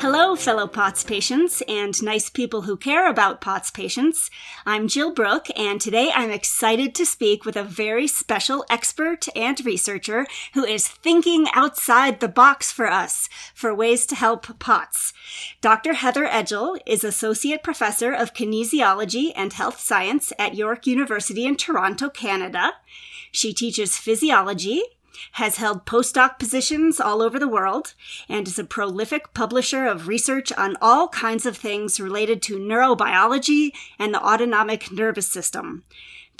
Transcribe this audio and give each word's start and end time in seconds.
Hello, 0.00 0.34
fellow 0.34 0.66
POTS 0.66 1.04
patients 1.04 1.62
and 1.68 2.02
nice 2.02 2.30
people 2.30 2.62
who 2.62 2.78
care 2.78 3.06
about 3.06 3.42
POTS 3.42 3.70
patients. 3.70 4.30
I'm 4.64 4.88
Jill 4.88 5.12
Brook, 5.12 5.48
and 5.54 5.78
today 5.78 6.10
I'm 6.14 6.30
excited 6.30 6.94
to 6.94 7.04
speak 7.04 7.44
with 7.44 7.54
a 7.54 7.62
very 7.62 8.06
special 8.06 8.64
expert 8.70 9.26
and 9.36 9.62
researcher 9.62 10.26
who 10.54 10.64
is 10.64 10.88
thinking 10.88 11.48
outside 11.52 12.20
the 12.20 12.28
box 12.28 12.72
for 12.72 12.90
us 12.90 13.28
for 13.54 13.74
ways 13.74 14.06
to 14.06 14.14
help 14.14 14.58
POTS. 14.58 15.12
Dr. 15.60 15.92
Heather 15.92 16.26
Edgell 16.26 16.80
is 16.86 17.04
Associate 17.04 17.62
Professor 17.62 18.10
of 18.10 18.32
Kinesiology 18.32 19.32
and 19.36 19.52
Health 19.52 19.80
Science 19.80 20.32
at 20.38 20.54
York 20.54 20.86
University 20.86 21.44
in 21.44 21.56
Toronto, 21.56 22.08
Canada. 22.08 22.72
She 23.30 23.52
teaches 23.52 23.98
physiology 23.98 24.82
has 25.32 25.56
held 25.56 25.86
postdoc 25.86 26.38
positions 26.38 27.00
all 27.00 27.22
over 27.22 27.38
the 27.38 27.48
world, 27.48 27.94
and 28.28 28.46
is 28.46 28.58
a 28.58 28.64
prolific 28.64 29.34
publisher 29.34 29.86
of 29.86 30.08
research 30.08 30.52
on 30.52 30.76
all 30.80 31.08
kinds 31.08 31.46
of 31.46 31.56
things 31.56 32.00
related 32.00 32.42
to 32.42 32.58
neurobiology 32.58 33.72
and 33.98 34.14
the 34.14 34.24
autonomic 34.24 34.90
nervous 34.90 35.26
system. 35.26 35.84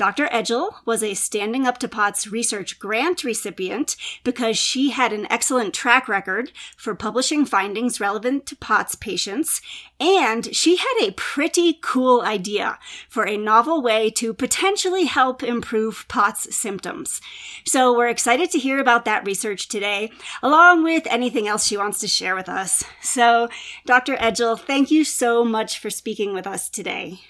Dr. 0.00 0.28
Edgell 0.28 0.76
was 0.86 1.02
a 1.02 1.12
Standing 1.12 1.66
Up 1.66 1.76
to 1.76 1.86
POTS 1.86 2.26
research 2.28 2.78
grant 2.78 3.22
recipient 3.22 3.96
because 4.24 4.56
she 4.56 4.92
had 4.92 5.12
an 5.12 5.26
excellent 5.28 5.74
track 5.74 6.08
record 6.08 6.52
for 6.74 6.94
publishing 6.94 7.44
findings 7.44 8.00
relevant 8.00 8.46
to 8.46 8.56
POTS 8.56 8.94
patients, 8.94 9.60
and 10.00 10.56
she 10.56 10.76
had 10.76 10.94
a 11.02 11.12
pretty 11.18 11.78
cool 11.82 12.22
idea 12.22 12.78
for 13.10 13.28
a 13.28 13.36
novel 13.36 13.82
way 13.82 14.08
to 14.08 14.32
potentially 14.32 15.04
help 15.04 15.42
improve 15.42 16.06
POTS 16.08 16.56
symptoms. 16.56 17.20
So 17.66 17.94
we're 17.94 18.08
excited 18.08 18.50
to 18.52 18.58
hear 18.58 18.78
about 18.78 19.04
that 19.04 19.26
research 19.26 19.68
today, 19.68 20.12
along 20.42 20.82
with 20.82 21.06
anything 21.10 21.46
else 21.46 21.66
she 21.66 21.76
wants 21.76 22.00
to 22.00 22.08
share 22.08 22.34
with 22.34 22.48
us. 22.48 22.84
So, 23.02 23.50
Dr. 23.84 24.16
Edgell, 24.16 24.58
thank 24.58 24.90
you 24.90 25.04
so 25.04 25.44
much 25.44 25.78
for 25.78 25.90
speaking 25.90 26.32
with 26.32 26.46
us 26.46 26.70
today. 26.70 27.20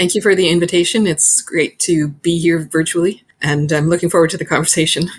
Thank 0.00 0.14
you 0.14 0.22
for 0.22 0.34
the 0.34 0.48
invitation. 0.48 1.06
It's 1.06 1.42
great 1.42 1.78
to 1.80 2.08
be 2.08 2.38
here 2.38 2.58
virtually, 2.58 3.22
and 3.42 3.70
I'm 3.70 3.90
looking 3.90 4.08
forward 4.08 4.30
to 4.30 4.38
the 4.38 4.46
conversation. 4.46 5.10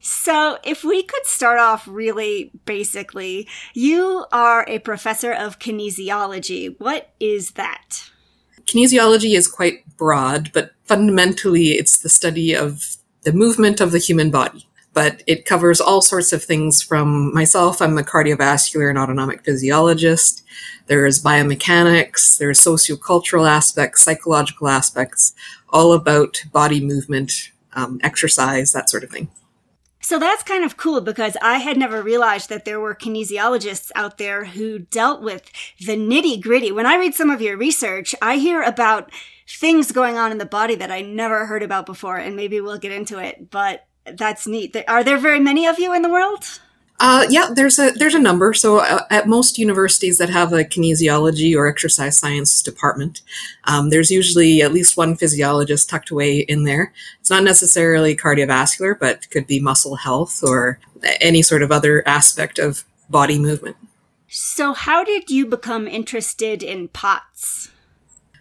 So, 0.00 0.56
if 0.64 0.82
we 0.82 1.02
could 1.02 1.26
start 1.26 1.58
off 1.58 1.86
really 1.86 2.50
basically, 2.64 3.46
you 3.74 4.24
are 4.32 4.64
a 4.66 4.78
professor 4.78 5.30
of 5.30 5.58
kinesiology. 5.58 6.74
What 6.78 7.10
is 7.20 7.50
that? 7.50 8.10
Kinesiology 8.62 9.36
is 9.36 9.46
quite 9.46 9.84
broad, 9.98 10.52
but 10.54 10.72
fundamentally, 10.84 11.72
it's 11.72 11.98
the 11.98 12.08
study 12.08 12.54
of 12.54 12.96
the 13.24 13.34
movement 13.34 13.78
of 13.78 13.92
the 13.92 13.98
human 13.98 14.30
body 14.30 14.69
but 14.92 15.22
it 15.26 15.44
covers 15.44 15.80
all 15.80 16.02
sorts 16.02 16.32
of 16.32 16.42
things 16.42 16.82
from 16.82 17.32
myself. 17.32 17.80
I'm 17.80 17.96
a 17.98 18.02
cardiovascular 18.02 18.88
and 18.88 18.98
autonomic 18.98 19.44
physiologist. 19.44 20.42
There's 20.86 21.22
biomechanics, 21.22 22.38
there's 22.38 22.60
sociocultural 22.60 23.48
aspects, 23.48 24.02
psychological 24.02 24.68
aspects, 24.68 25.34
all 25.68 25.92
about 25.92 26.42
body 26.52 26.80
movement, 26.80 27.50
um, 27.74 28.00
exercise, 28.02 28.72
that 28.72 28.90
sort 28.90 29.04
of 29.04 29.10
thing. 29.10 29.30
So 30.02 30.18
that's 30.18 30.42
kind 30.42 30.64
of 30.64 30.76
cool 30.76 31.00
because 31.02 31.36
I 31.42 31.58
had 31.58 31.76
never 31.76 32.02
realized 32.02 32.48
that 32.48 32.64
there 32.64 32.80
were 32.80 32.94
kinesiologists 32.94 33.92
out 33.94 34.18
there 34.18 34.46
who 34.46 34.80
dealt 34.80 35.22
with 35.22 35.50
the 35.78 35.96
nitty 35.96 36.40
gritty. 36.40 36.72
When 36.72 36.86
I 36.86 36.96
read 36.96 37.14
some 37.14 37.30
of 37.30 37.42
your 37.42 37.56
research, 37.56 38.14
I 38.20 38.38
hear 38.38 38.62
about 38.62 39.12
things 39.46 39.92
going 39.92 40.16
on 40.16 40.32
in 40.32 40.38
the 40.38 40.46
body 40.46 40.74
that 40.76 40.90
I 40.90 41.02
never 41.02 41.46
heard 41.46 41.62
about 41.62 41.86
before, 41.86 42.16
and 42.16 42.34
maybe 42.34 42.60
we'll 42.60 42.78
get 42.78 42.92
into 42.92 43.18
it. 43.18 43.50
But 43.50 43.86
that's 44.04 44.46
neat. 44.46 44.76
Are 44.88 45.04
there 45.04 45.18
very 45.18 45.40
many 45.40 45.66
of 45.66 45.78
you 45.78 45.92
in 45.94 46.02
the 46.02 46.10
world? 46.10 46.60
Uh, 47.02 47.26
yeah, 47.30 47.48
there's 47.54 47.78
a 47.78 47.92
there's 47.92 48.14
a 48.14 48.18
number. 48.18 48.52
So 48.52 48.80
uh, 48.80 49.04
at 49.08 49.26
most 49.26 49.56
universities 49.56 50.18
that 50.18 50.28
have 50.28 50.52
a 50.52 50.64
kinesiology 50.64 51.56
or 51.56 51.66
exercise 51.66 52.18
science 52.18 52.60
department, 52.60 53.22
um, 53.64 53.88
there's 53.88 54.10
usually 54.10 54.60
at 54.60 54.74
least 54.74 54.98
one 54.98 55.16
physiologist 55.16 55.88
tucked 55.88 56.10
away 56.10 56.40
in 56.40 56.64
there. 56.64 56.92
It's 57.20 57.30
not 57.30 57.42
necessarily 57.42 58.14
cardiovascular, 58.14 58.98
but 58.98 59.30
could 59.30 59.46
be 59.46 59.60
muscle 59.60 59.96
health 59.96 60.42
or 60.42 60.78
any 61.22 61.40
sort 61.40 61.62
of 61.62 61.72
other 61.72 62.06
aspect 62.06 62.58
of 62.58 62.84
body 63.08 63.38
movement. 63.38 63.76
So, 64.28 64.74
how 64.74 65.02
did 65.02 65.30
you 65.30 65.46
become 65.46 65.88
interested 65.88 66.62
in 66.62 66.88
POTS? 66.88 67.70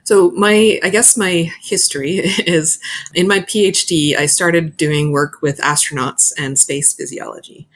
So 0.09 0.31
my, 0.31 0.80
I 0.81 0.90
guess 0.90 1.16
my 1.16 1.52
history 1.62 2.18
is 2.47 2.80
in 3.14 3.28
my 3.28 3.42
PhD, 3.42 4.18
I 4.18 4.25
started 4.25 4.75
doing 4.75 5.12
work 5.12 5.44
with 5.44 5.59
astronauts 5.59 6.34
and 6.36 6.58
space 6.58 6.94
physiology. 6.94 7.68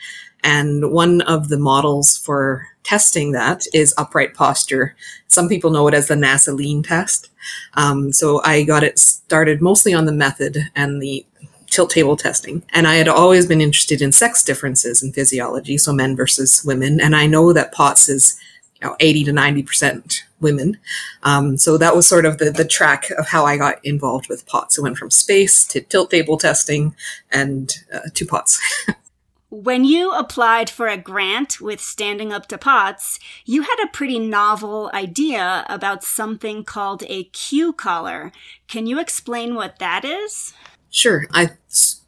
And 0.43 0.91
one 0.91 1.21
of 1.21 1.49
the 1.49 1.59
models 1.59 2.17
for 2.17 2.65
testing 2.81 3.33
that 3.33 3.67
is 3.71 3.93
upright 3.99 4.33
posture. 4.33 4.95
Some 5.27 5.47
people 5.47 5.69
know 5.69 5.87
it 5.87 5.93
as 5.93 6.07
the 6.07 6.15
NASA 6.15 6.55
lean 6.55 6.81
test. 6.81 7.29
Um, 7.75 8.11
so 8.11 8.41
I 8.43 8.63
got 8.63 8.83
it 8.83 8.97
started 8.97 9.61
mostly 9.61 9.93
on 9.93 10.05
the 10.05 10.11
method 10.11 10.57
and 10.75 11.03
the 11.03 11.23
tilt 11.67 11.91
table 11.91 12.17
testing. 12.17 12.63
And 12.73 12.87
I 12.87 12.95
had 12.95 13.07
always 13.07 13.45
been 13.45 13.61
interested 13.61 14.01
in 14.01 14.11
sex 14.11 14.43
differences 14.43 15.03
in 15.03 15.13
physiology, 15.13 15.77
so 15.77 15.93
men 15.93 16.15
versus 16.15 16.63
women. 16.65 16.99
And 16.99 17.15
I 17.15 17.27
know 17.27 17.53
that 17.53 17.73
POTS 17.73 18.09
is 18.09 18.39
know, 18.83 18.95
80 18.99 19.25
to 19.25 19.31
90% 19.31 20.21
women. 20.39 20.77
Um, 21.23 21.57
so 21.57 21.77
that 21.77 21.95
was 21.95 22.07
sort 22.07 22.25
of 22.25 22.37
the, 22.37 22.51
the 22.51 22.65
track 22.65 23.09
of 23.11 23.27
how 23.27 23.45
I 23.45 23.57
got 23.57 23.83
involved 23.83 24.27
with 24.29 24.45
POTS. 24.45 24.77
It 24.77 24.81
went 24.81 24.97
from 24.97 25.11
space 25.11 25.65
to 25.67 25.81
tilt 25.81 26.11
table 26.11 26.37
testing 26.37 26.95
and 27.31 27.73
uh, 27.93 28.01
to 28.13 28.25
POTS. 28.25 28.59
when 29.53 29.85
you 29.85 30.11
applied 30.11 30.67
for 30.67 30.87
a 30.87 30.97
grant 30.97 31.61
with 31.61 31.79
Standing 31.79 32.33
Up 32.33 32.47
to 32.47 32.57
POTS, 32.57 33.19
you 33.45 33.61
had 33.61 33.77
a 33.83 33.91
pretty 33.91 34.17
novel 34.17 34.89
idea 34.95 35.63
about 35.69 36.03
something 36.03 36.63
called 36.63 37.03
a 37.07 37.25
Q 37.25 37.71
collar. 37.71 38.31
Can 38.67 38.87
you 38.87 38.99
explain 38.99 39.53
what 39.53 39.77
that 39.77 40.03
is? 40.03 40.53
Sure. 40.93 41.25
I 41.33 41.49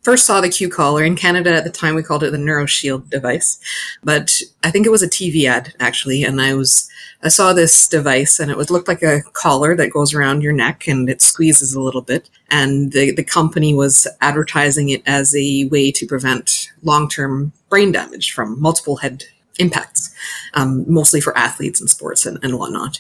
first 0.04 0.28
saw 0.28 0.40
the 0.40 0.48
Q 0.48 0.70
collar 0.70 1.04
in 1.04 1.16
Canada 1.16 1.56
at 1.56 1.64
the 1.64 1.72
time. 1.72 1.96
We 1.96 2.04
called 2.04 2.24
it 2.24 2.30
the 2.30 2.38
NeuroShield 2.38 3.10
device, 3.10 3.60
but 4.04 4.40
I 4.64 4.70
think 4.70 4.86
it 4.86 4.92
was 4.92 5.02
a 5.02 5.10
TV 5.10 5.46
ad 5.46 5.74
actually. 5.80 6.24
And 6.24 6.40
I 6.40 6.54
was, 6.54 6.88
I 7.24 7.30
saw 7.30 7.52
this 7.52 7.88
device 7.88 8.40
and 8.40 8.52
it 8.52 8.58
would 8.58 8.70
look 8.70 8.88
like 8.88 9.02
a 9.02 9.24
collar 9.34 9.76
that 9.76 9.90
goes 9.90 10.14
around 10.14 10.44
your 10.44 10.54
neck 10.54 10.88
and 10.88 11.10
it 11.10 11.24
squeezes 11.24 11.74
a 11.74 11.82
little 11.82 12.04
bit. 12.04 12.30
And 12.52 12.92
the, 12.92 13.12
the 13.12 13.24
company 13.24 13.74
was 13.74 14.08
advertising 14.22 14.90
it 14.90 15.02
as 15.08 15.36
a 15.36 15.66
way 15.72 15.92
to 15.92 16.06
prevent 16.06 16.70
long-term 16.84 17.54
brain 17.70 17.92
damage 17.92 18.34
from 18.34 18.62
multiple 18.62 18.98
head 18.98 19.24
impacts, 19.60 20.14
um, 20.54 20.86
mostly 20.92 21.22
for 21.22 21.38
athletes 21.38 21.80
and 21.80 21.90
sports 21.90 22.26
and, 22.26 22.40
and 22.44 22.58
whatnot. 22.58 23.00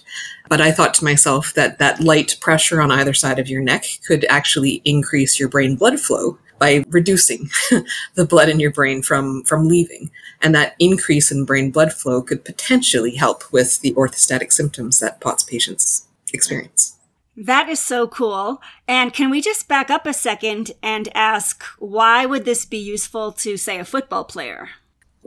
But 0.49 0.61
I 0.61 0.71
thought 0.71 0.93
to 0.95 1.03
myself 1.03 1.53
that 1.53 1.79
that 1.79 1.99
light 1.99 2.37
pressure 2.41 2.81
on 2.81 2.91
either 2.91 3.13
side 3.13 3.39
of 3.39 3.49
your 3.49 3.61
neck 3.61 3.85
could 4.05 4.25
actually 4.29 4.81
increase 4.85 5.39
your 5.39 5.49
brain 5.49 5.75
blood 5.75 5.99
flow 5.99 6.37
by 6.59 6.83
reducing 6.87 7.49
the 8.15 8.25
blood 8.25 8.49
in 8.49 8.59
your 8.59 8.71
brain 8.71 9.01
from, 9.01 9.43
from 9.43 9.67
leaving. 9.67 10.09
And 10.41 10.55
that 10.55 10.75
increase 10.79 11.31
in 11.31 11.45
brain 11.45 11.71
blood 11.71 11.91
flow 11.91 12.21
could 12.21 12.45
potentially 12.45 13.15
help 13.15 13.51
with 13.51 13.81
the 13.81 13.93
orthostatic 13.93 14.51
symptoms 14.51 14.99
that 14.99 15.19
POTS 15.19 15.43
patients 15.43 16.07
experience. 16.33 16.97
That 17.37 17.67
is 17.67 17.79
so 17.79 18.07
cool. 18.07 18.61
And 18.87 19.13
can 19.13 19.29
we 19.29 19.41
just 19.41 19.67
back 19.67 19.89
up 19.89 20.05
a 20.05 20.13
second 20.13 20.71
and 20.81 21.09
ask 21.13 21.63
why 21.79 22.25
would 22.25 22.45
this 22.45 22.65
be 22.65 22.77
useful 22.77 23.33
to, 23.33 23.57
say, 23.57 23.77
a 23.77 23.85
football 23.85 24.23
player? 24.23 24.69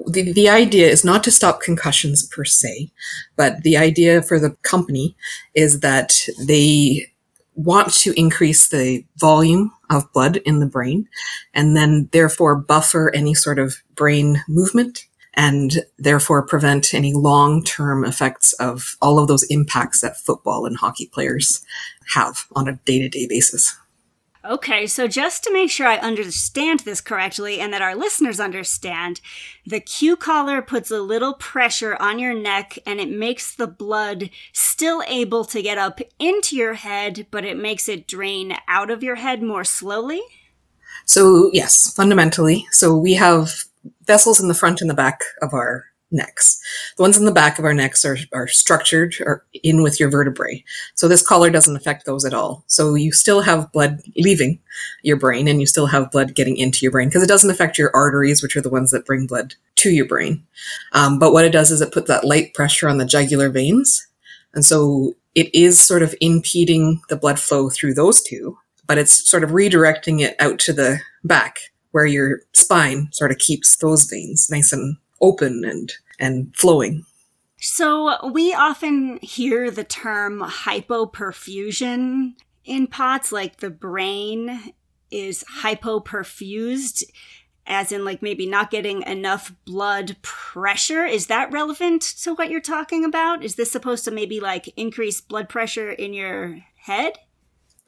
The, 0.06 0.32
the 0.32 0.48
idea 0.48 0.88
is 0.88 1.04
not 1.04 1.24
to 1.24 1.30
stop 1.30 1.60
concussions 1.60 2.26
per 2.26 2.44
se, 2.44 2.90
but 3.36 3.62
the 3.62 3.76
idea 3.76 4.22
for 4.22 4.38
the 4.38 4.50
company 4.62 5.16
is 5.54 5.80
that 5.80 6.26
they 6.46 7.12
want 7.54 7.92
to 7.92 8.18
increase 8.18 8.68
the 8.68 9.04
volume 9.16 9.72
of 9.90 10.10
blood 10.12 10.36
in 10.38 10.60
the 10.60 10.66
brain 10.66 11.08
and 11.54 11.76
then 11.76 12.08
therefore 12.12 12.54
buffer 12.54 13.12
any 13.14 13.34
sort 13.34 13.58
of 13.58 13.74
brain 13.96 14.42
movement 14.48 15.06
and 15.34 15.84
therefore 15.98 16.46
prevent 16.46 16.94
any 16.94 17.12
long-term 17.12 18.04
effects 18.04 18.52
of 18.54 18.96
all 19.02 19.18
of 19.18 19.28
those 19.28 19.44
impacts 19.44 20.00
that 20.00 20.16
football 20.16 20.66
and 20.66 20.76
hockey 20.76 21.06
players 21.06 21.64
have 22.14 22.46
on 22.54 22.68
a 22.68 22.78
day-to-day 22.84 23.26
basis. 23.28 23.76
Okay, 24.48 24.86
so 24.86 25.06
just 25.06 25.44
to 25.44 25.52
make 25.52 25.70
sure 25.70 25.86
I 25.86 25.98
understand 25.98 26.80
this 26.80 27.02
correctly 27.02 27.60
and 27.60 27.70
that 27.74 27.82
our 27.82 27.94
listeners 27.94 28.40
understand, 28.40 29.20
the 29.66 29.78
Q 29.78 30.16
collar 30.16 30.62
puts 30.62 30.90
a 30.90 31.02
little 31.02 31.34
pressure 31.34 31.98
on 32.00 32.18
your 32.18 32.32
neck 32.32 32.78
and 32.86 32.98
it 32.98 33.10
makes 33.10 33.54
the 33.54 33.66
blood 33.66 34.30
still 34.54 35.02
able 35.06 35.44
to 35.44 35.60
get 35.60 35.76
up 35.76 36.00
into 36.18 36.56
your 36.56 36.74
head, 36.74 37.26
but 37.30 37.44
it 37.44 37.58
makes 37.58 37.90
it 37.90 38.08
drain 38.08 38.56
out 38.66 38.90
of 38.90 39.02
your 39.02 39.16
head 39.16 39.42
more 39.42 39.64
slowly? 39.64 40.22
So, 41.04 41.50
yes, 41.52 41.92
fundamentally. 41.92 42.66
So, 42.70 42.96
we 42.96 43.14
have 43.14 43.64
vessels 44.06 44.40
in 44.40 44.48
the 44.48 44.54
front 44.54 44.80
and 44.80 44.88
the 44.88 44.94
back 44.94 45.20
of 45.42 45.52
our 45.52 45.84
necks. 46.10 46.60
The 46.96 47.02
ones 47.02 47.16
in 47.16 47.24
the 47.24 47.32
back 47.32 47.58
of 47.58 47.64
our 47.64 47.74
necks 47.74 48.04
are, 48.04 48.16
are 48.32 48.46
structured 48.46 49.14
or 49.20 49.44
in 49.62 49.82
with 49.82 50.00
your 50.00 50.10
vertebrae. 50.10 50.64
So 50.94 51.08
this 51.08 51.26
collar 51.26 51.50
doesn't 51.50 51.76
affect 51.76 52.06
those 52.06 52.24
at 52.24 52.34
all. 52.34 52.64
So 52.66 52.94
you 52.94 53.12
still 53.12 53.42
have 53.42 53.72
blood 53.72 54.00
leaving 54.16 54.60
your 55.02 55.16
brain 55.16 55.48
and 55.48 55.60
you 55.60 55.66
still 55.66 55.86
have 55.86 56.10
blood 56.10 56.34
getting 56.34 56.56
into 56.56 56.78
your 56.82 56.92
brain 56.92 57.08
because 57.08 57.22
it 57.22 57.28
doesn't 57.28 57.50
affect 57.50 57.78
your 57.78 57.94
arteries, 57.94 58.42
which 58.42 58.56
are 58.56 58.62
the 58.62 58.70
ones 58.70 58.90
that 58.90 59.06
bring 59.06 59.26
blood 59.26 59.54
to 59.76 59.90
your 59.90 60.06
brain. 60.06 60.44
Um, 60.92 61.18
but 61.18 61.32
what 61.32 61.44
it 61.44 61.52
does 61.52 61.70
is 61.70 61.80
it 61.80 61.92
puts 61.92 62.08
that 62.08 62.24
light 62.24 62.54
pressure 62.54 62.88
on 62.88 62.98
the 62.98 63.04
jugular 63.04 63.50
veins. 63.50 64.06
And 64.54 64.64
so 64.64 65.14
it 65.34 65.54
is 65.54 65.78
sort 65.78 66.02
of 66.02 66.14
impeding 66.20 67.02
the 67.08 67.16
blood 67.16 67.38
flow 67.38 67.68
through 67.68 67.94
those 67.94 68.22
two, 68.22 68.58
but 68.86 68.98
it's 68.98 69.28
sort 69.28 69.44
of 69.44 69.50
redirecting 69.50 70.20
it 70.20 70.34
out 70.40 70.58
to 70.60 70.72
the 70.72 71.00
back 71.22 71.58
where 71.92 72.06
your 72.06 72.40
spine 72.52 73.08
sort 73.12 73.30
of 73.30 73.38
keeps 73.38 73.76
those 73.76 74.04
veins 74.04 74.48
nice 74.50 74.72
and 74.72 74.96
open 75.20 75.64
and 75.64 75.92
and 76.18 76.54
flowing. 76.56 77.04
So 77.60 78.28
we 78.28 78.54
often 78.54 79.18
hear 79.20 79.70
the 79.70 79.84
term 79.84 80.40
hypoperfusion 80.40 82.34
in 82.64 82.86
POTS, 82.86 83.32
like 83.32 83.56
the 83.58 83.70
brain 83.70 84.74
is 85.10 85.44
hypoperfused, 85.62 87.02
as 87.66 87.90
in 87.90 88.04
like 88.04 88.22
maybe 88.22 88.46
not 88.46 88.70
getting 88.70 89.02
enough 89.02 89.52
blood 89.64 90.16
pressure. 90.22 91.04
Is 91.04 91.26
that 91.26 91.52
relevant 91.52 92.02
to 92.22 92.34
what 92.34 92.50
you're 92.50 92.60
talking 92.60 93.04
about? 93.04 93.42
Is 93.42 93.56
this 93.56 93.72
supposed 93.72 94.04
to 94.04 94.10
maybe 94.10 94.38
like 94.38 94.68
increase 94.76 95.20
blood 95.20 95.48
pressure 95.48 95.90
in 95.90 96.14
your 96.14 96.58
head? 96.76 97.18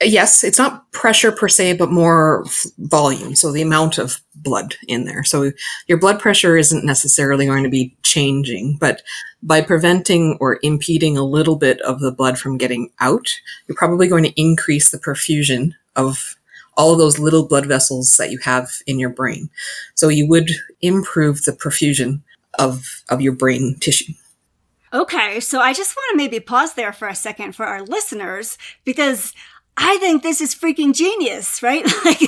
Yes, 0.03 0.45
it's 0.45 0.59
not 0.59 0.91
pressure 0.93 1.33
per 1.33 1.49
se, 1.49 1.75
but 1.75 1.91
more 1.91 2.45
volume. 2.79 3.35
So 3.35 3.53
the 3.53 3.63
amount 3.63 3.99
of 3.99 4.21
blood 4.35 4.75
in 4.89 5.05
there. 5.05 5.25
So 5.25 5.53
your 5.87 5.99
blood 5.99 6.19
pressure 6.19 6.57
isn't 6.57 6.85
necessarily 6.85 7.47
going 7.47 7.65
to 7.65 7.71
be 7.71 7.97
changing, 8.03 8.79
but 8.81 9.03
by 9.43 9.61
preventing 9.61 10.37
or 10.41 10.59
impeding 10.63 11.17
a 11.17 11.25
little 11.25 11.57
bit 11.57 11.81
of 11.83 12.01
the 12.01 12.13
blood 12.13 12.39
from 12.39 12.59
getting 12.59 12.91
out, 13.01 13.29
you're 13.67 13.77
probably 13.77 14.09
going 14.09 14.25
to 14.25 14.41
increase 14.41 14.91
the 14.91 14.99
perfusion 14.99 15.73
of 15.97 16.37
all 16.77 16.93
of 16.93 16.99
those 16.99 17.19
little 17.19 17.47
blood 17.47 17.67
vessels 17.67 18.17
that 18.17 18.31
you 18.31 18.39
have 18.39 18.71
in 18.87 18.99
your 18.99 19.11
brain. 19.11 19.51
So 19.95 20.09
you 20.09 20.27
would 20.29 20.51
improve 20.81 21.43
the 21.43 21.53
perfusion 21.53 22.23
of, 22.59 23.03
of 23.09 23.21
your 23.21 23.35
brain 23.35 23.77
tissue. 23.81 24.15
Okay, 24.93 25.39
so 25.39 25.61
I 25.61 25.73
just 25.73 25.95
want 25.95 26.13
to 26.13 26.17
maybe 26.17 26.41
pause 26.41 26.75
there 26.75 26.93
for 26.93 27.07
a 27.07 27.15
second 27.15 27.55
for 27.55 27.65
our 27.65 27.83
listeners 27.83 28.59
because 28.85 29.33
I 29.83 29.97
think 29.97 30.23
this 30.23 30.43
is 30.43 30.55
freaking 30.55 30.95
genius, 30.95 31.63
right? 31.63 31.85
Like, 32.05 32.21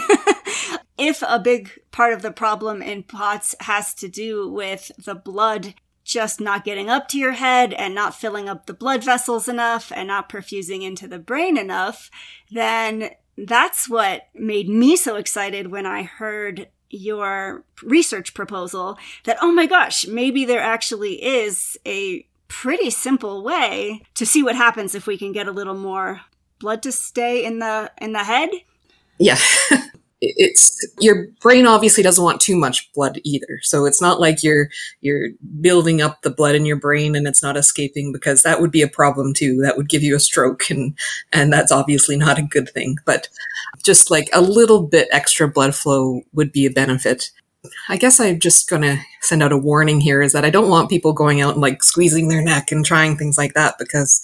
if 0.98 1.22
a 1.26 1.38
big 1.38 1.70
part 1.90 2.12
of 2.12 2.22
the 2.22 2.30
problem 2.30 2.80
in 2.82 3.02
POTS 3.02 3.54
has 3.60 3.92
to 3.94 4.08
do 4.08 4.48
with 4.48 4.90
the 4.98 5.14
blood 5.14 5.74
just 6.04 6.40
not 6.40 6.64
getting 6.64 6.88
up 6.88 7.08
to 7.08 7.18
your 7.18 7.32
head 7.32 7.72
and 7.72 7.94
not 7.94 8.14
filling 8.14 8.48
up 8.48 8.66
the 8.66 8.74
blood 8.74 9.02
vessels 9.04 9.48
enough 9.48 9.92
and 9.94 10.08
not 10.08 10.28
perfusing 10.28 10.82
into 10.82 11.08
the 11.08 11.18
brain 11.18 11.56
enough, 11.56 12.10
then 12.50 13.10
that's 13.36 13.88
what 13.88 14.28
made 14.34 14.68
me 14.68 14.96
so 14.96 15.16
excited 15.16 15.70
when 15.70 15.86
I 15.86 16.02
heard 16.02 16.68
your 16.90 17.64
research 17.82 18.34
proposal 18.34 18.98
that, 19.24 19.38
oh 19.40 19.52
my 19.52 19.66
gosh, 19.66 20.06
maybe 20.06 20.44
there 20.44 20.60
actually 20.60 21.22
is 21.22 21.76
a 21.86 22.26
pretty 22.48 22.90
simple 22.90 23.42
way 23.42 24.02
to 24.14 24.26
see 24.26 24.42
what 24.42 24.56
happens 24.56 24.94
if 24.94 25.06
we 25.06 25.16
can 25.16 25.32
get 25.32 25.48
a 25.48 25.52
little 25.52 25.74
more 25.74 26.20
blood 26.62 26.82
to 26.84 26.92
stay 26.92 27.44
in 27.44 27.58
the 27.58 27.92
in 28.00 28.12
the 28.12 28.24
head? 28.24 28.48
Yeah. 29.18 29.38
it's 30.24 30.86
your 31.00 31.26
brain 31.40 31.66
obviously 31.66 32.00
doesn't 32.00 32.22
want 32.22 32.40
too 32.40 32.56
much 32.56 32.90
blood 32.92 33.20
either. 33.24 33.58
So 33.62 33.84
it's 33.84 34.00
not 34.00 34.20
like 34.20 34.42
you're 34.42 34.70
you're 35.00 35.30
building 35.60 36.00
up 36.00 36.22
the 36.22 36.30
blood 36.30 36.54
in 36.54 36.64
your 36.64 36.76
brain 36.76 37.16
and 37.16 37.26
it's 37.26 37.42
not 37.42 37.56
escaping 37.56 38.12
because 38.12 38.44
that 38.44 38.60
would 38.60 38.70
be 38.70 38.82
a 38.82 38.88
problem 38.88 39.34
too. 39.34 39.60
That 39.62 39.76
would 39.76 39.88
give 39.88 40.02
you 40.02 40.14
a 40.14 40.20
stroke 40.20 40.70
and 40.70 40.96
and 41.32 41.52
that's 41.52 41.72
obviously 41.72 42.16
not 42.16 42.38
a 42.38 42.42
good 42.42 42.70
thing. 42.70 42.96
But 43.04 43.28
just 43.82 44.10
like 44.10 44.28
a 44.32 44.40
little 44.40 44.84
bit 44.84 45.08
extra 45.10 45.48
blood 45.48 45.74
flow 45.74 46.22
would 46.32 46.52
be 46.52 46.66
a 46.66 46.70
benefit. 46.70 47.32
I 47.88 47.96
guess 47.96 48.18
I'm 48.18 48.40
just 48.40 48.68
going 48.68 48.82
to 48.82 48.98
send 49.20 49.42
out 49.42 49.52
a 49.52 49.56
warning 49.56 50.00
here 50.00 50.20
is 50.20 50.32
that 50.32 50.44
I 50.44 50.50
don't 50.50 50.68
want 50.68 50.90
people 50.90 51.12
going 51.12 51.40
out 51.40 51.52
and 51.52 51.62
like 51.62 51.82
squeezing 51.84 52.28
their 52.28 52.42
neck 52.42 52.72
and 52.72 52.84
trying 52.84 53.16
things 53.16 53.38
like 53.38 53.54
that 53.54 53.76
because 53.78 54.20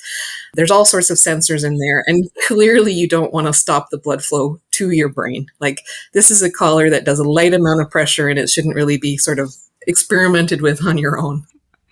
there's 0.54 0.70
all 0.70 0.84
sorts 0.84 1.10
of 1.10 1.18
sensors 1.18 1.64
in 1.64 1.78
there. 1.78 2.04
And 2.06 2.28
clearly, 2.46 2.92
you 2.92 3.08
don't 3.08 3.32
want 3.32 3.46
to 3.46 3.52
stop 3.52 3.88
the 3.90 3.98
blood 3.98 4.24
flow 4.24 4.60
to 4.72 4.90
your 4.90 5.08
brain. 5.08 5.46
Like, 5.60 5.82
this 6.12 6.30
is 6.30 6.42
a 6.42 6.50
collar 6.50 6.90
that 6.90 7.04
does 7.04 7.18
a 7.18 7.28
light 7.28 7.54
amount 7.54 7.80
of 7.80 7.90
pressure 7.90 8.28
and 8.28 8.38
it 8.38 8.48
shouldn't 8.48 8.74
really 8.74 8.98
be 8.98 9.16
sort 9.16 9.38
of 9.38 9.54
experimented 9.86 10.60
with 10.60 10.84
on 10.84 10.98
your 10.98 11.18
own. 11.18 11.44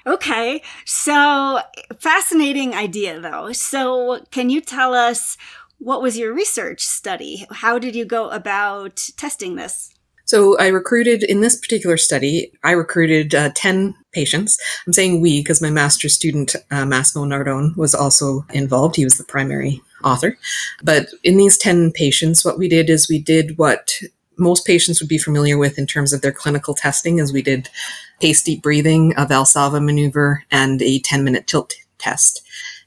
Okay, 0.06 0.62
so 0.84 1.58
fascinating 1.98 2.74
idea 2.74 3.18
though. 3.18 3.50
So, 3.52 4.24
can 4.30 4.50
you 4.50 4.60
tell 4.60 4.94
us 4.94 5.36
what 5.78 6.00
was 6.00 6.16
your 6.16 6.32
research 6.32 6.86
study? 6.86 7.46
How 7.50 7.78
did 7.78 7.96
you 7.96 8.04
go 8.04 8.30
about 8.30 9.08
testing 9.16 9.56
this? 9.56 9.95
So 10.26 10.58
I 10.58 10.66
recruited 10.66 11.22
in 11.22 11.40
this 11.40 11.56
particular 11.56 11.96
study, 11.96 12.52
I 12.64 12.72
recruited 12.72 13.32
uh, 13.32 13.50
10 13.54 13.94
patients. 14.12 14.58
I'm 14.84 14.92
saying 14.92 15.20
we 15.20 15.40
because 15.40 15.62
my 15.62 15.70
master's 15.70 16.14
student, 16.14 16.56
uh, 16.70 16.84
Massimo 16.84 17.24
Nardone, 17.24 17.76
was 17.76 17.94
also 17.94 18.44
involved. 18.52 18.96
He 18.96 19.04
was 19.04 19.18
the 19.18 19.24
primary 19.24 19.80
author. 20.02 20.36
But 20.82 21.06
in 21.22 21.36
these 21.36 21.56
10 21.56 21.92
patients, 21.92 22.44
what 22.44 22.58
we 22.58 22.68
did 22.68 22.90
is 22.90 23.08
we 23.08 23.20
did 23.20 23.56
what 23.56 23.92
most 24.36 24.66
patients 24.66 25.00
would 25.00 25.08
be 25.08 25.16
familiar 25.16 25.56
with 25.56 25.78
in 25.78 25.86
terms 25.86 26.12
of 26.12 26.22
their 26.22 26.32
clinical 26.32 26.74
testing, 26.74 27.20
as 27.20 27.32
we 27.32 27.40
did 27.40 27.68
pace 28.20 28.42
deep 28.42 28.62
breathing, 28.62 29.14
a 29.16 29.26
Valsalva 29.26 29.82
maneuver, 29.82 30.44
and 30.50 30.82
a 30.82 30.98
10 30.98 31.22
minute 31.22 31.46
tilt 31.46 31.74
test. 31.98 32.42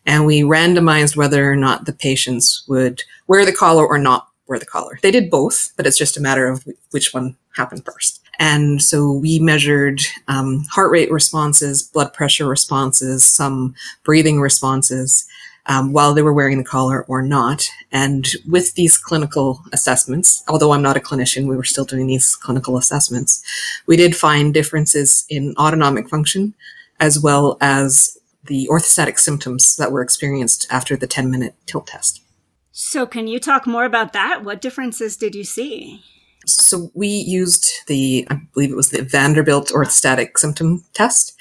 And 0.05 0.25
we 0.25 0.41
randomized 0.41 1.15
whether 1.15 1.49
or 1.49 1.55
not 1.55 1.85
the 1.85 1.93
patients 1.93 2.65
would 2.67 3.03
wear 3.27 3.45
the 3.45 3.53
collar 3.53 3.87
or 3.87 3.97
not 3.97 4.28
wear 4.49 4.59
the 4.59 4.65
collar. 4.65 4.99
They 5.01 5.11
did 5.11 5.29
both, 5.29 5.71
but 5.77 5.87
it's 5.87 5.97
just 5.97 6.17
a 6.17 6.21
matter 6.21 6.47
of 6.47 6.65
which 6.91 7.13
one 7.13 7.37
happened 7.55 7.85
first. 7.85 8.21
And 8.39 8.81
so 8.81 9.11
we 9.11 9.39
measured 9.39 10.01
um, 10.27 10.63
heart 10.71 10.91
rate 10.91 11.11
responses, 11.11 11.83
blood 11.83 12.13
pressure 12.13 12.47
responses, 12.47 13.23
some 13.23 13.75
breathing 14.03 14.39
responses 14.39 15.27
um, 15.65 15.91
while 15.93 16.13
they 16.13 16.21
were 16.21 16.33
wearing 16.33 16.57
the 16.57 16.63
collar 16.63 17.03
or 17.03 17.21
not. 17.21 17.69
And 17.91 18.27
with 18.47 18.75
these 18.75 18.97
clinical 18.97 19.61
assessments, 19.73 20.43
although 20.47 20.71
I'm 20.71 20.81
not 20.81 20.97
a 20.97 21.01
clinician, 21.01 21.47
we 21.47 21.55
were 21.55 21.65
still 21.65 21.85
doing 21.85 22.07
these 22.07 22.35
clinical 22.35 22.77
assessments. 22.77 23.43
We 23.85 23.97
did 23.97 24.15
find 24.15 24.53
differences 24.53 25.25
in 25.29 25.53
autonomic 25.57 26.09
function 26.09 26.53
as 26.99 27.19
well 27.19 27.57
as 27.61 28.17
the 28.45 28.67
orthostatic 28.71 29.19
symptoms 29.19 29.75
that 29.75 29.91
were 29.91 30.01
experienced 30.01 30.65
after 30.71 30.95
the 30.95 31.07
10 31.07 31.29
minute 31.29 31.55
tilt 31.65 31.87
test. 31.87 32.21
So, 32.81 33.05
can 33.05 33.27
you 33.27 33.41
talk 33.41 33.67
more 33.67 33.83
about 33.83 34.13
that? 34.13 34.45
What 34.45 34.61
differences 34.61 35.17
did 35.17 35.35
you 35.35 35.43
see? 35.43 36.01
So, 36.45 36.91
we 36.93 37.09
used 37.09 37.69
the, 37.87 38.25
I 38.31 38.39
believe 38.53 38.71
it 38.71 38.77
was 38.77 38.91
the 38.91 39.03
Vanderbilt 39.03 39.67
orthostatic 39.67 40.37
symptom 40.37 40.85
test. 40.93 41.35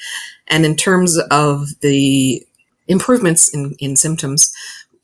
And 0.49 0.66
in 0.66 0.75
terms 0.75 1.16
of 1.30 1.68
the 1.80 2.45
improvements 2.88 3.54
in, 3.54 3.76
in 3.78 3.95
symptoms, 3.95 4.52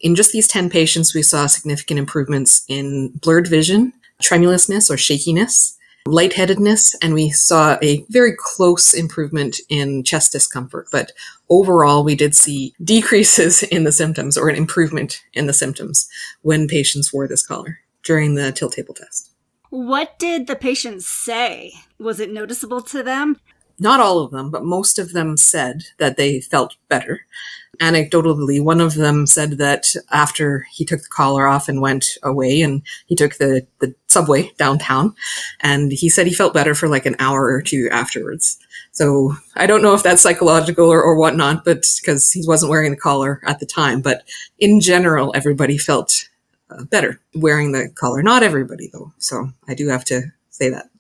in 0.01 0.17
just 0.17 0.33
these 0.33 0.49
10 0.49 0.71
patients, 0.71 1.15
we 1.15 1.23
saw 1.23 1.47
significant 1.47 2.01
improvements 2.01 2.65
in 2.67 3.11
blurred 3.23 3.47
vision, 3.47 3.93
tremulousness 4.21 4.91
or 4.91 4.97
shakiness, 4.97 5.79
lightheadedness, 6.07 6.95
and 7.03 7.15
we 7.15 7.31
saw 7.31 7.79
a 7.83 8.05
very 8.11 8.35
close 8.37 8.93
improvement 8.93 9.59
in 9.69 10.05
chest 10.05 10.33
discomfort. 10.33 10.89
But 10.93 11.13
overall, 11.49 12.05
we 12.05 12.15
did 12.15 12.35
see 12.35 12.75
decreases 12.83 13.63
in 13.63 13.85
the 13.85 13.93
symptoms 13.93 14.37
or 14.37 14.49
an 14.49 14.57
improvement 14.57 15.23
in 15.33 15.47
the 15.47 15.53
symptoms 15.53 16.09
when 16.43 16.69
patients 16.69 17.13
wore 17.13 17.27
this 17.27 17.47
collar 17.47 17.79
during 18.05 18.35
the 18.35 18.53
tilt 18.53 18.75
table 18.75 18.95
test. 18.95 19.31
What 19.71 20.19
did 20.19 20.47
the 20.47 20.57
patients 20.57 21.07
say? 21.07 21.73
Was 21.99 22.21
it 22.21 22.31
noticeable 22.31 22.83
to 22.83 23.03
them? 23.03 23.41
Not 23.79 23.99
all 23.99 24.21
of 24.21 24.31
them, 24.31 24.51
but 24.51 24.65
most 24.65 24.99
of 24.99 25.13
them 25.13 25.37
said 25.37 25.85
that 25.99 26.17
they 26.17 26.41
felt 26.41 26.77
better 26.89 27.27
anecdotally, 27.81 28.63
one 28.63 28.81
of 28.81 28.95
them 28.95 29.27
said 29.27 29.59
that 29.59 29.95
after 30.11 30.67
he 30.73 30.85
took 30.85 31.01
the 31.01 31.09
collar 31.09 31.47
off 31.47 31.69
and 31.69 31.81
went 31.81 32.19
away 32.23 32.61
and 32.61 32.83
he 33.07 33.15
took 33.15 33.35
the, 33.37 33.67
the 33.81 33.95
subway 34.07 34.51
downtown 34.59 35.15
and 35.61 35.93
he 35.93 36.09
said 36.09 36.27
he 36.27 36.35
felt 36.35 36.55
better 36.55 36.75
for 36.75 36.89
like 36.89 37.07
an 37.07 37.17
hour 37.19 37.47
or 37.47 37.63
two 37.63 37.89
afterwards. 37.91 38.59
So 38.93 39.35
I 39.57 39.67
don't 39.67 39.83
know 39.83 39.95
if 39.95 40.03
that's 40.03 40.23
psychological 40.23 40.89
or, 40.89 41.03
or 41.03 41.17
whatnot, 41.17 41.65
but 41.65 41.85
because 42.01 42.31
he 42.31 42.45
wasn't 42.47 42.71
wearing 42.71 42.93
the 42.93 42.97
collar 42.97 43.41
at 43.45 43.59
the 43.59 43.67
time, 43.67 44.01
but 44.01 44.25
in 44.59 44.81
general, 44.81 45.33
everybody 45.35 45.79
felt 45.79 46.29
uh, 46.71 46.85
better 46.85 47.21
wearing 47.35 47.73
the 47.73 47.89
collar. 47.95 48.23
Not 48.23 48.43
everybody 48.43 48.89
though, 48.93 49.13
so 49.19 49.51
I 49.67 49.75
do 49.75 49.89
have 49.89 50.05
to 50.07 50.23
say 50.51 50.71
that. 50.71 50.91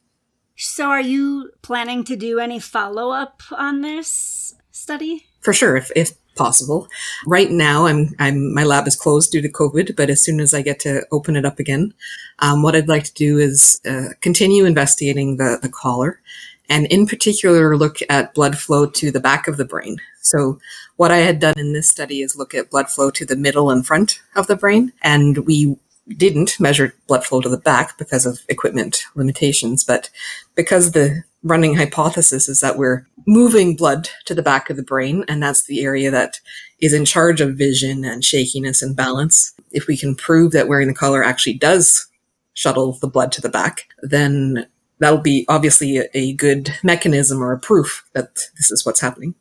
So, 0.56 0.86
are 0.86 1.00
you 1.00 1.50
planning 1.62 2.04
to 2.04 2.14
do 2.14 2.38
any 2.38 2.60
follow 2.60 3.10
up 3.10 3.42
on 3.50 3.80
this 3.80 4.54
study? 4.70 5.26
For 5.40 5.52
sure, 5.52 5.76
if, 5.76 5.90
if 5.96 6.12
possible. 6.34 6.88
Right 7.26 7.50
now, 7.50 7.86
I'm, 7.86 8.14
I'm, 8.18 8.52
my 8.54 8.64
lab 8.64 8.86
is 8.86 8.96
closed 8.96 9.30
due 9.30 9.42
to 9.42 9.48
COVID, 9.48 9.96
but 9.96 10.10
as 10.10 10.22
soon 10.22 10.40
as 10.40 10.54
I 10.54 10.62
get 10.62 10.80
to 10.80 11.06
open 11.10 11.36
it 11.36 11.44
up 11.44 11.58
again, 11.58 11.94
um, 12.40 12.62
what 12.62 12.76
I'd 12.76 12.88
like 12.88 13.04
to 13.04 13.14
do 13.14 13.38
is 13.38 13.80
uh, 13.88 14.08
continue 14.20 14.64
investigating 14.64 15.36
the, 15.36 15.58
the 15.60 15.68
collar 15.68 16.20
and 16.68 16.86
in 16.86 17.06
particular 17.06 17.76
look 17.76 17.98
at 18.08 18.34
blood 18.34 18.58
flow 18.58 18.86
to 18.86 19.10
the 19.10 19.20
back 19.20 19.48
of 19.48 19.56
the 19.56 19.64
brain. 19.64 19.96
So 20.22 20.58
what 20.96 21.10
I 21.10 21.18
had 21.18 21.40
done 21.40 21.54
in 21.58 21.72
this 21.72 21.88
study 21.88 22.22
is 22.22 22.36
look 22.36 22.54
at 22.54 22.70
blood 22.70 22.88
flow 22.88 23.10
to 23.10 23.26
the 23.26 23.36
middle 23.36 23.70
and 23.70 23.86
front 23.86 24.20
of 24.36 24.46
the 24.46 24.56
brain, 24.56 24.92
and 25.02 25.38
we 25.38 25.76
didn't 26.16 26.60
measure 26.60 26.94
blood 27.06 27.24
flow 27.24 27.40
to 27.40 27.48
the 27.48 27.58
back 27.58 27.98
because 27.98 28.26
of 28.26 28.40
equipment 28.48 29.04
limitations, 29.14 29.84
but 29.84 30.10
because 30.54 30.92
the 30.92 31.24
running 31.44 31.76
hypothesis 31.76 32.48
is 32.48 32.60
that 32.60 32.78
we're 32.78 33.06
moving 33.26 33.76
blood 33.76 34.08
to 34.24 34.34
the 34.34 34.42
back 34.42 34.70
of 34.70 34.76
the 34.76 34.82
brain, 34.82 35.24
and 35.28 35.42
that's 35.42 35.66
the 35.66 35.84
area 35.84 36.10
that 36.10 36.40
is 36.80 36.92
in 36.92 37.04
charge 37.04 37.40
of 37.40 37.56
vision 37.56 38.04
and 38.04 38.24
shakiness 38.24 38.82
and 38.82 38.96
balance. 38.96 39.54
If 39.70 39.86
we 39.86 39.96
can 39.96 40.16
prove 40.16 40.52
that 40.52 40.66
wearing 40.66 40.88
the 40.88 40.94
collar 40.94 41.22
actually 41.22 41.54
does 41.54 42.08
shuttle 42.54 42.98
the 43.00 43.08
blood 43.08 43.30
to 43.32 43.40
the 43.40 43.48
back, 43.48 43.86
then 44.02 44.66
that'll 44.98 45.18
be 45.18 45.44
obviously 45.48 45.98
a, 46.14 46.32
good 46.34 46.74
mechanism 46.82 47.42
or 47.42 47.52
a 47.52 47.58
proof 47.58 48.08
that 48.14 48.34
this 48.56 48.70
is 48.70 48.86
what's 48.86 49.00
happening. 49.00 49.34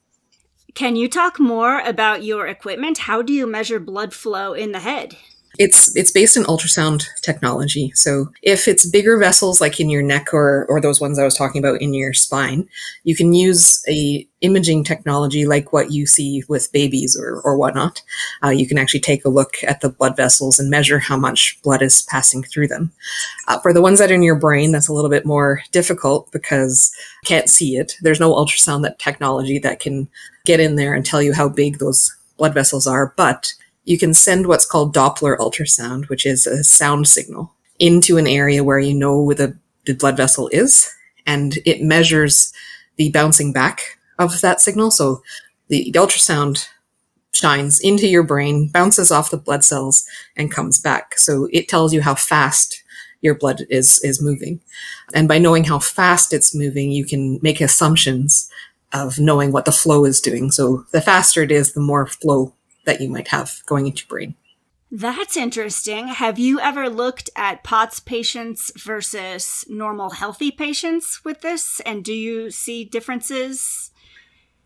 Can 0.74 0.96
you 0.96 1.08
talk 1.08 1.40
more 1.40 1.80
about 1.82 2.24
your 2.24 2.48
equipment? 2.48 2.98
How 3.00 3.22
do 3.22 3.32
you 3.32 3.46
measure 3.46 3.80
blood 3.80 4.14
flow 4.14 4.54
in 4.54 4.72
the 4.72 4.80
head? 4.80 5.16
It's 5.60 5.96
it's 5.96 6.12
based 6.12 6.36
in 6.36 6.44
ultrasound 6.44 7.06
technology. 7.22 7.92
So 7.94 8.30
if 8.42 8.68
it's 8.68 8.90
bigger 8.90 9.18
vessels 9.20 9.62
like 9.62 9.80
in 9.80 9.90
your 9.90 10.02
neck 10.02 10.34
or 10.34 10.66
or 10.68 10.82
those 10.82 11.00
ones 11.00 11.20
I 11.20 11.24
was 11.24 11.36
talking 11.36 11.64
about 11.64 11.80
in 11.80 11.94
your 11.94 12.14
spine, 12.14 12.68
you 13.04 13.16
can 13.16 13.34
use 13.34 13.84
a 13.88 14.28
imaging 14.42 14.84
technology 14.84 15.46
like 15.46 15.72
what 15.72 15.92
you 15.92 16.08
see 16.08 16.44
with 16.50 16.72
babies 16.72 17.16
or 17.20 17.40
or 17.42 17.56
whatnot. 17.56 18.02
Uh, 18.44 18.50
you 18.50 18.68
can 18.68 18.80
actually 18.80 19.00
take 19.00 19.26
a 19.26 19.30
look 19.30 19.56
at 19.64 19.82
the 19.82 19.90
blood 19.90 20.18
vessels 20.18 20.60
and 20.60 20.72
measure 20.72 20.98
how 20.98 21.18
much 21.18 21.60
blood 21.62 21.84
is 21.84 22.02
passing 22.04 22.42
through 22.42 22.68
them. 22.68 22.92
Uh, 23.48 23.60
for 23.60 23.74
the 23.74 23.82
ones 23.82 24.00
that 24.00 24.10
are 24.10 24.16
in 24.16 24.24
your 24.24 24.36
brain, 24.36 24.72
that's 24.72 24.88
a 24.88 24.94
little 24.94 25.10
bit 25.10 25.26
more 25.26 25.62
difficult 25.72 26.32
because 26.32 26.92
you 27.24 27.28
can't 27.28 27.50
see 27.50 27.78
it. 27.78 27.94
There's 28.02 28.20
no 28.20 28.34
ultrasound 28.34 28.82
that 28.84 28.98
technology 28.98 29.60
that 29.60 29.80
can 29.80 30.10
get 30.46 30.60
in 30.60 30.78
there 30.78 30.96
and 30.96 31.06
tell 31.06 31.22
you 31.22 31.34
how 31.34 31.48
big 31.48 31.78
those 31.78 32.16
blood 32.38 32.56
vessels 32.56 32.88
are, 32.88 33.14
but 33.16 33.54
you 33.86 33.98
can 33.98 34.14
send 34.14 34.48
what's 34.48 34.66
called 34.66 34.96
Doppler 34.96 35.38
ultrasound, 35.38 36.10
which 36.10 36.26
is 36.26 36.48
a 36.48 36.64
sound 36.64 37.08
signal, 37.08 37.54
into 37.80 38.18
an 38.18 38.28
area 38.28 38.64
where 38.64 38.80
you 38.80 38.94
know 38.94 39.22
where 39.22 39.36
the, 39.36 39.58
the 39.86 39.94
blood 39.94 40.18
vessel 40.18 40.50
is, 40.50 40.90
and 41.26 41.58
it 41.66 41.82
measures 41.82 42.54
the 42.98 43.12
bouncing 43.12 43.52
back 43.52 43.98
of 44.20 44.42
that 44.42 44.62
signal. 44.62 44.92
So 44.92 45.22
the, 45.68 45.92
the 45.92 46.00
ultrasound 46.00 46.68
shines 47.32 47.80
into 47.80 48.08
your 48.08 48.24
brain, 48.24 48.70
bounces 48.70 49.12
off 49.12 49.32
the 49.32 49.38
blood 49.38 49.64
cells, 49.64 50.06
and 50.38 50.52
comes 50.52 50.80
back. 50.80 51.18
So 51.18 51.48
it 51.52 51.68
tells 51.68 51.94
you 51.94 52.02
how 52.02 52.16
fast 52.16 52.84
your 53.22 53.36
blood 53.36 53.64
is 53.70 54.00
is 54.04 54.22
moving. 54.22 54.60
And 55.14 55.28
by 55.28 55.40
knowing 55.40 55.64
how 55.64 55.80
fast 55.80 56.34
it's 56.34 56.54
moving, 56.54 56.92
you 56.92 57.06
can 57.06 57.40
make 57.42 57.62
assumptions 57.62 58.50
of 58.92 59.18
knowing 59.18 59.52
what 59.52 59.66
the 59.66 59.72
flow 59.72 60.06
is 60.06 60.22
doing. 60.22 60.52
So 60.52 60.86
the 60.92 61.02
faster 61.02 61.42
it 61.42 61.52
is, 61.52 61.74
the 61.74 61.82
more 61.82 62.06
flow 62.06 62.54
that 62.86 63.02
you 63.02 63.10
might 63.10 63.30
have 63.30 63.62
going 63.66 63.88
into 63.88 64.04
your 64.04 64.10
brain. 64.10 64.36
That's 64.96 65.36
interesting. 65.36 66.10
Have 66.10 66.38
you 66.38 66.60
ever 66.60 66.88
looked 66.88 67.32
at 67.36 67.64
POTS 67.64 68.00
patients 68.02 68.72
versus 68.78 69.66
normal 69.68 70.12
healthy 70.12 70.52
patients 70.52 71.26
with 71.26 71.42
this? 71.42 71.80
And 71.80 72.04
do 72.04 72.14
you 72.14 72.52
see 72.52 72.86
differences? 72.86 73.90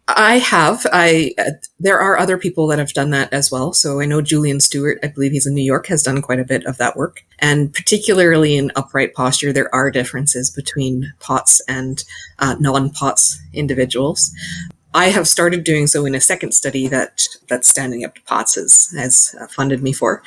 I 0.09 0.39
have. 0.39 0.85
I 0.91 1.33
uh, 1.37 1.51
there 1.79 1.99
are 1.99 2.17
other 2.17 2.37
people 2.37 2.67
that 2.67 2.79
have 2.79 2.93
done 2.93 3.09
that 3.11 3.31
as 3.33 3.51
well. 3.51 3.73
So 3.73 3.99
I 3.99 4.05
know 4.05 4.21
Julian 4.21 4.59
Stewart, 4.59 4.99
I 5.03 5.07
believe 5.07 5.31
he's 5.31 5.47
in 5.47 5.53
New 5.53 5.63
York, 5.63 5.87
has 5.87 6.03
done 6.03 6.21
quite 6.21 6.39
a 6.39 6.45
bit 6.45 6.65
of 6.65 6.77
that 6.77 6.95
work. 6.95 7.25
And 7.39 7.73
particularly 7.73 8.55
in 8.55 8.71
upright 8.75 9.13
posture, 9.13 9.51
there 9.51 9.73
are 9.75 9.91
differences 9.91 10.49
between 10.49 11.13
POTS 11.19 11.61
and 11.67 12.03
uh, 12.39 12.55
non-POTS 12.59 13.41
individuals. 13.53 14.31
I 14.97 15.09
have 15.09 15.27
started 15.27 15.63
doing 15.63 15.85
so 15.85 16.07
in 16.07 16.15
a 16.15 16.19
second 16.19 16.53
study 16.53 16.87
that 16.87 17.27
that 17.49 17.65
Standing 17.65 18.03
Up 18.03 18.15
to 18.15 18.21
POTS 18.23 18.55
has, 18.55 18.93
has 18.97 19.35
uh, 19.39 19.45
funded 19.45 19.83
me 19.83 19.93
for, 19.93 20.23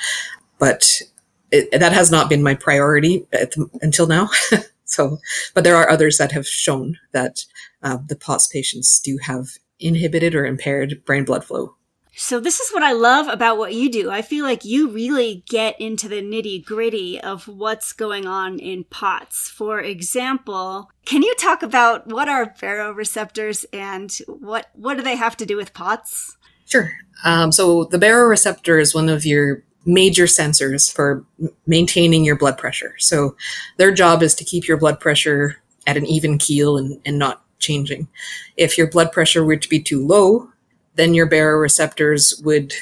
but 0.61 1.03
it, 1.51 1.73
that 1.73 1.93
has 1.93 2.13
not 2.13 2.29
been 2.29 2.41
my 2.41 2.55
priority 2.55 3.27
the, 3.33 3.69
until 3.83 4.07
now. 4.07 4.31
so, 4.85 5.19
but 5.55 5.65
there 5.65 5.75
are 5.75 5.91
others 5.91 6.19
that 6.19 6.31
have 6.31 6.47
shown 6.47 6.99
that 7.11 7.45
uh, 7.83 7.99
the 8.07 8.15
POTS 8.15 8.47
patients 8.47 9.01
do 9.01 9.19
have 9.23 9.49
inhibited 9.81 10.37
or 10.37 10.47
impaired 10.47 11.03
brain 11.05 11.25
blood 11.25 11.45
flow 11.45 11.75
so, 12.17 12.41
this 12.41 12.59
is 12.59 12.71
what 12.71 12.83
I 12.83 12.93
love 12.93 13.29
about 13.29 13.57
what 13.57 13.73
you 13.73 13.91
do. 13.91 14.11
I 14.11 14.23
feel 14.23 14.45
like 14.45 14.65
you 14.65 14.91
really 14.91 15.45
get 15.49 15.81
into 15.81 16.09
the 16.09 16.21
nitty 16.21 16.65
gritty 16.65 17.21
of 17.21 17.47
what's 17.47 17.93
going 17.93 18.27
on 18.27 18.59
in 18.59 18.85
POTS. 18.85 19.49
For 19.49 19.81
example, 19.81 20.91
can 21.05 21.23
you 21.23 21.35
talk 21.37 21.63
about 21.63 22.09
what 22.09 22.29
are 22.29 22.55
baroreceptors 22.61 23.65
and 23.73 24.13
what, 24.27 24.71
what 24.75 24.97
do 24.97 25.03
they 25.03 25.17
have 25.17 25.37
to 25.37 25.47
do 25.47 25.57
with 25.57 25.73
POTS? 25.73 26.37
Sure. 26.67 26.91
Um, 27.25 27.53
so, 27.53 27.85
the 27.85 27.99
baroreceptor 27.99 28.81
is 28.81 28.95
one 28.95 29.09
of 29.09 29.25
your 29.25 29.63
major 29.87 30.25
sensors 30.25 30.93
for 30.93 31.25
maintaining 31.67 32.25
your 32.25 32.37
blood 32.37 32.59
pressure. 32.59 32.95
So, 32.99 33.37
their 33.77 33.93
job 33.93 34.23
is 34.23 34.35
to 34.37 34.45
keep 34.45 34.67
your 34.67 34.77
blood 34.77 34.99
pressure 34.99 35.63
at 35.87 35.97
an 35.97 36.07
even 36.07 36.39
keel 36.39 36.77
and, 36.77 37.01
and 37.07 37.19
not 37.19 37.45
changing. 37.61 38.09
If 38.57 38.77
your 38.77 38.91
blood 38.91 39.13
pressure 39.13 39.45
were 39.45 39.57
to 39.57 39.69
be 39.69 39.81
too 39.81 40.05
low, 40.05 40.51
then 40.95 41.15
your 41.15 41.29
baroreceptors 41.29 42.43
would 42.45 42.73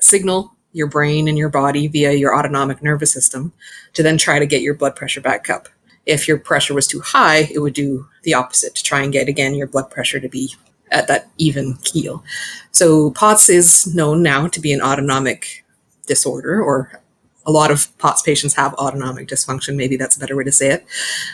signal 0.00 0.52
your 0.72 0.86
brain 0.86 1.26
and 1.26 1.38
your 1.38 1.48
body 1.48 1.88
via 1.88 2.12
your 2.12 2.36
autonomic 2.36 2.82
nervous 2.82 3.12
system 3.12 3.52
to 3.94 4.02
then 4.02 4.18
try 4.18 4.38
to 4.38 4.46
get 4.46 4.60
your 4.60 4.74
blood 4.74 4.94
pressure 4.94 5.20
back 5.20 5.48
up. 5.48 5.68
If 6.04 6.28
your 6.28 6.38
pressure 6.38 6.74
was 6.74 6.86
too 6.86 7.00
high, 7.00 7.48
it 7.52 7.60
would 7.60 7.72
do 7.72 8.06
the 8.22 8.34
opposite 8.34 8.74
to 8.74 8.82
try 8.82 9.02
and 9.02 9.12
get 9.12 9.28
again 9.28 9.54
your 9.54 9.66
blood 9.66 9.90
pressure 9.90 10.20
to 10.20 10.28
be 10.28 10.54
at 10.92 11.08
that 11.08 11.30
even 11.38 11.76
keel. 11.82 12.22
So 12.70 13.10
POTS 13.12 13.48
is 13.48 13.94
known 13.94 14.22
now 14.22 14.46
to 14.48 14.60
be 14.60 14.72
an 14.72 14.82
autonomic 14.82 15.64
disorder 16.06 16.62
or 16.62 17.00
a 17.46 17.52
lot 17.52 17.70
of 17.70 17.96
POTS 17.98 18.22
patients 18.22 18.54
have 18.54 18.74
autonomic 18.74 19.28
dysfunction. 19.28 19.76
Maybe 19.76 19.96
that's 19.96 20.16
a 20.16 20.20
better 20.20 20.36
way 20.36 20.44
to 20.44 20.52
say 20.52 20.70
it. 20.70 20.86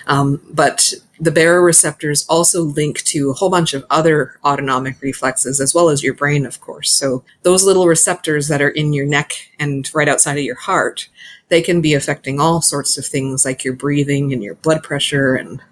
Um, 0.07 0.41
but 0.51 0.93
the 1.19 1.31
baroreceptors 1.31 2.27
also 2.29 2.63
link 2.63 3.03
to 3.05 3.31
a 3.31 3.33
whole 3.33 3.49
bunch 3.49 3.73
of 3.73 3.85
other 3.89 4.39
autonomic 4.45 5.01
reflexes, 5.01 5.61
as 5.61 5.75
well 5.75 5.89
as 5.89 6.03
your 6.03 6.15
brain, 6.15 6.45
of 6.45 6.61
course. 6.61 6.91
So 6.91 7.25
those 7.43 7.65
little 7.65 7.87
receptors 7.87 8.49
that 8.49 8.61
are 8.61 8.69
in 8.69 8.93
your 8.93 9.07
neck 9.07 9.33
and 9.59 9.91
right 9.95 10.09
outside 10.09 10.37
of 10.37 10.45
your 10.45 10.57
heart, 10.57 11.09
they 11.49 11.63
can 11.63 11.81
be 11.81 11.95
affecting 11.95 12.39
all 12.39 12.61
sorts 12.61 12.99
of 12.99 13.07
things 13.07 13.45
like 13.45 13.65
your 13.65 13.75
breathing 13.75 14.33
and 14.33 14.43
your 14.43 14.57
blood 14.57 14.83
pressure 14.83 15.35
and 15.35 15.63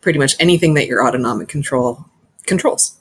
pretty 0.00 0.18
much 0.18 0.34
anything 0.40 0.74
that 0.74 0.86
your 0.86 1.06
autonomic 1.06 1.48
control 1.48 2.06
controls. 2.46 2.96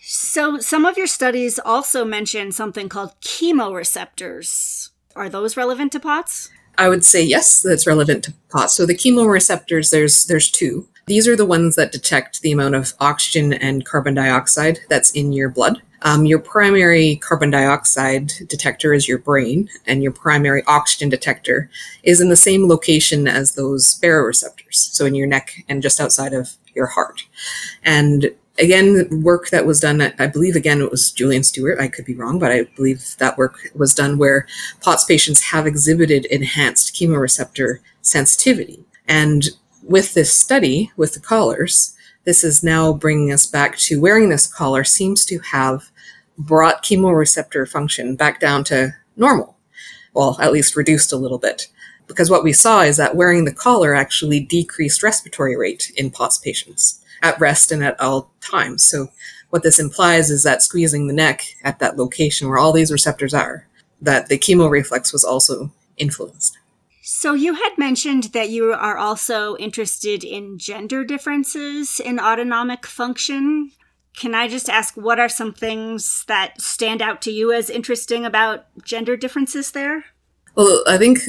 So 0.00 0.58
some 0.58 0.86
of 0.86 0.96
your 0.96 1.06
studies 1.06 1.58
also 1.58 2.04
mention 2.04 2.52
something 2.52 2.88
called 2.88 3.20
chemoreceptors. 3.20 4.90
Are 5.16 5.28
those 5.28 5.56
relevant 5.56 5.92
to 5.92 6.00
POTS? 6.00 6.50
I 6.76 6.88
would 6.88 7.04
say 7.04 7.22
yes, 7.22 7.60
that's 7.60 7.86
relevant 7.86 8.24
to 8.24 8.34
POTS. 8.50 8.76
So 8.76 8.86
the 8.86 8.94
chemoreceptors, 8.94 9.90
there's 9.90 10.26
there's 10.26 10.50
two. 10.50 10.86
These 11.06 11.26
are 11.26 11.36
the 11.36 11.46
ones 11.46 11.74
that 11.76 11.90
detect 11.90 12.42
the 12.42 12.52
amount 12.52 12.74
of 12.74 12.92
oxygen 13.00 13.52
and 13.52 13.84
carbon 13.84 14.14
dioxide 14.14 14.80
that's 14.88 15.10
in 15.10 15.32
your 15.32 15.48
blood. 15.48 15.82
Um, 16.02 16.26
your 16.26 16.38
primary 16.38 17.16
carbon 17.16 17.50
dioxide 17.50 18.32
detector 18.46 18.94
is 18.94 19.08
your 19.08 19.18
brain, 19.18 19.68
and 19.86 20.02
your 20.02 20.12
primary 20.12 20.62
oxygen 20.66 21.08
detector 21.08 21.70
is 22.04 22.20
in 22.20 22.28
the 22.28 22.36
same 22.36 22.68
location 22.68 23.26
as 23.26 23.52
those 23.52 23.98
baroreceptors, 24.00 24.74
so 24.74 25.06
in 25.06 25.16
your 25.16 25.26
neck 25.26 25.64
and 25.68 25.82
just 25.82 26.00
outside 26.00 26.34
of 26.34 26.56
your 26.74 26.86
heart. 26.86 27.22
And 27.82 28.30
again, 28.58 29.22
work 29.22 29.50
that 29.50 29.66
was 29.66 29.80
done, 29.80 30.00
I 30.18 30.26
believe 30.26 30.56
again 30.56 30.80
it 30.80 30.90
was 30.90 31.12
Julian 31.12 31.44
Stewart, 31.44 31.80
I 31.80 31.88
could 31.88 32.04
be 32.04 32.14
wrong, 32.14 32.38
but 32.38 32.52
I 32.52 32.64
believe 32.76 33.16
that 33.18 33.38
work 33.38 33.70
was 33.74 33.94
done 33.94 34.18
where 34.18 34.46
POTS 34.80 35.04
patients 35.04 35.42
have 35.44 35.66
exhibited 35.66 36.26
enhanced 36.26 36.94
chemoreceptor 36.94 37.78
sensitivity. 38.02 38.84
And 39.06 39.48
with 39.82 40.14
this 40.14 40.32
study 40.34 40.92
with 40.96 41.14
the 41.14 41.20
collars, 41.20 41.96
this 42.24 42.44
is 42.44 42.62
now 42.62 42.92
bringing 42.92 43.32
us 43.32 43.46
back 43.46 43.78
to 43.78 44.00
wearing 44.00 44.28
this 44.28 44.46
collar 44.46 44.84
seems 44.84 45.24
to 45.26 45.38
have 45.38 45.90
brought 46.36 46.84
chemoreceptor 46.84 47.68
function 47.68 48.16
back 48.16 48.40
down 48.40 48.64
to 48.64 48.94
normal. 49.16 49.56
Well, 50.14 50.36
at 50.40 50.52
least 50.52 50.76
reduced 50.76 51.12
a 51.12 51.16
little 51.16 51.38
bit. 51.38 51.68
Because 52.06 52.30
what 52.30 52.44
we 52.44 52.52
saw 52.52 52.80
is 52.80 52.96
that 52.96 53.16
wearing 53.16 53.44
the 53.44 53.52
collar 53.52 53.94
actually 53.94 54.40
decreased 54.40 55.02
respiratory 55.02 55.56
rate 55.56 55.92
in 55.96 56.10
POTS 56.10 56.38
patients 56.38 56.97
at 57.22 57.38
rest 57.40 57.72
and 57.72 57.84
at 57.84 57.98
all 58.00 58.32
times. 58.40 58.84
So 58.84 59.08
what 59.50 59.62
this 59.62 59.78
implies 59.78 60.30
is 60.30 60.42
that 60.42 60.62
squeezing 60.62 61.06
the 61.06 61.14
neck 61.14 61.42
at 61.64 61.78
that 61.78 61.96
location 61.96 62.48
where 62.48 62.58
all 62.58 62.72
these 62.72 62.92
receptors 62.92 63.34
are, 63.34 63.66
that 64.00 64.28
the 64.28 64.38
chemo 64.38 64.70
reflex 64.70 65.12
was 65.12 65.24
also 65.24 65.72
influenced. 65.96 66.58
So, 67.10 67.32
you 67.32 67.54
had 67.54 67.78
mentioned 67.78 68.24
that 68.34 68.50
you 68.50 68.70
are 68.74 68.98
also 68.98 69.56
interested 69.56 70.22
in 70.22 70.58
gender 70.58 71.04
differences 71.04 72.00
in 72.00 72.20
autonomic 72.20 72.84
function. 72.84 73.70
Can 74.14 74.34
I 74.34 74.46
just 74.46 74.68
ask 74.68 74.94
what 74.94 75.18
are 75.18 75.28
some 75.28 75.54
things 75.54 76.26
that 76.28 76.60
stand 76.60 77.00
out 77.00 77.22
to 77.22 77.30
you 77.30 77.50
as 77.50 77.70
interesting 77.70 78.26
about 78.26 78.66
gender 78.84 79.16
differences 79.16 79.70
there? 79.70 80.04
Well, 80.54 80.84
I 80.86 80.98
think 80.98 81.20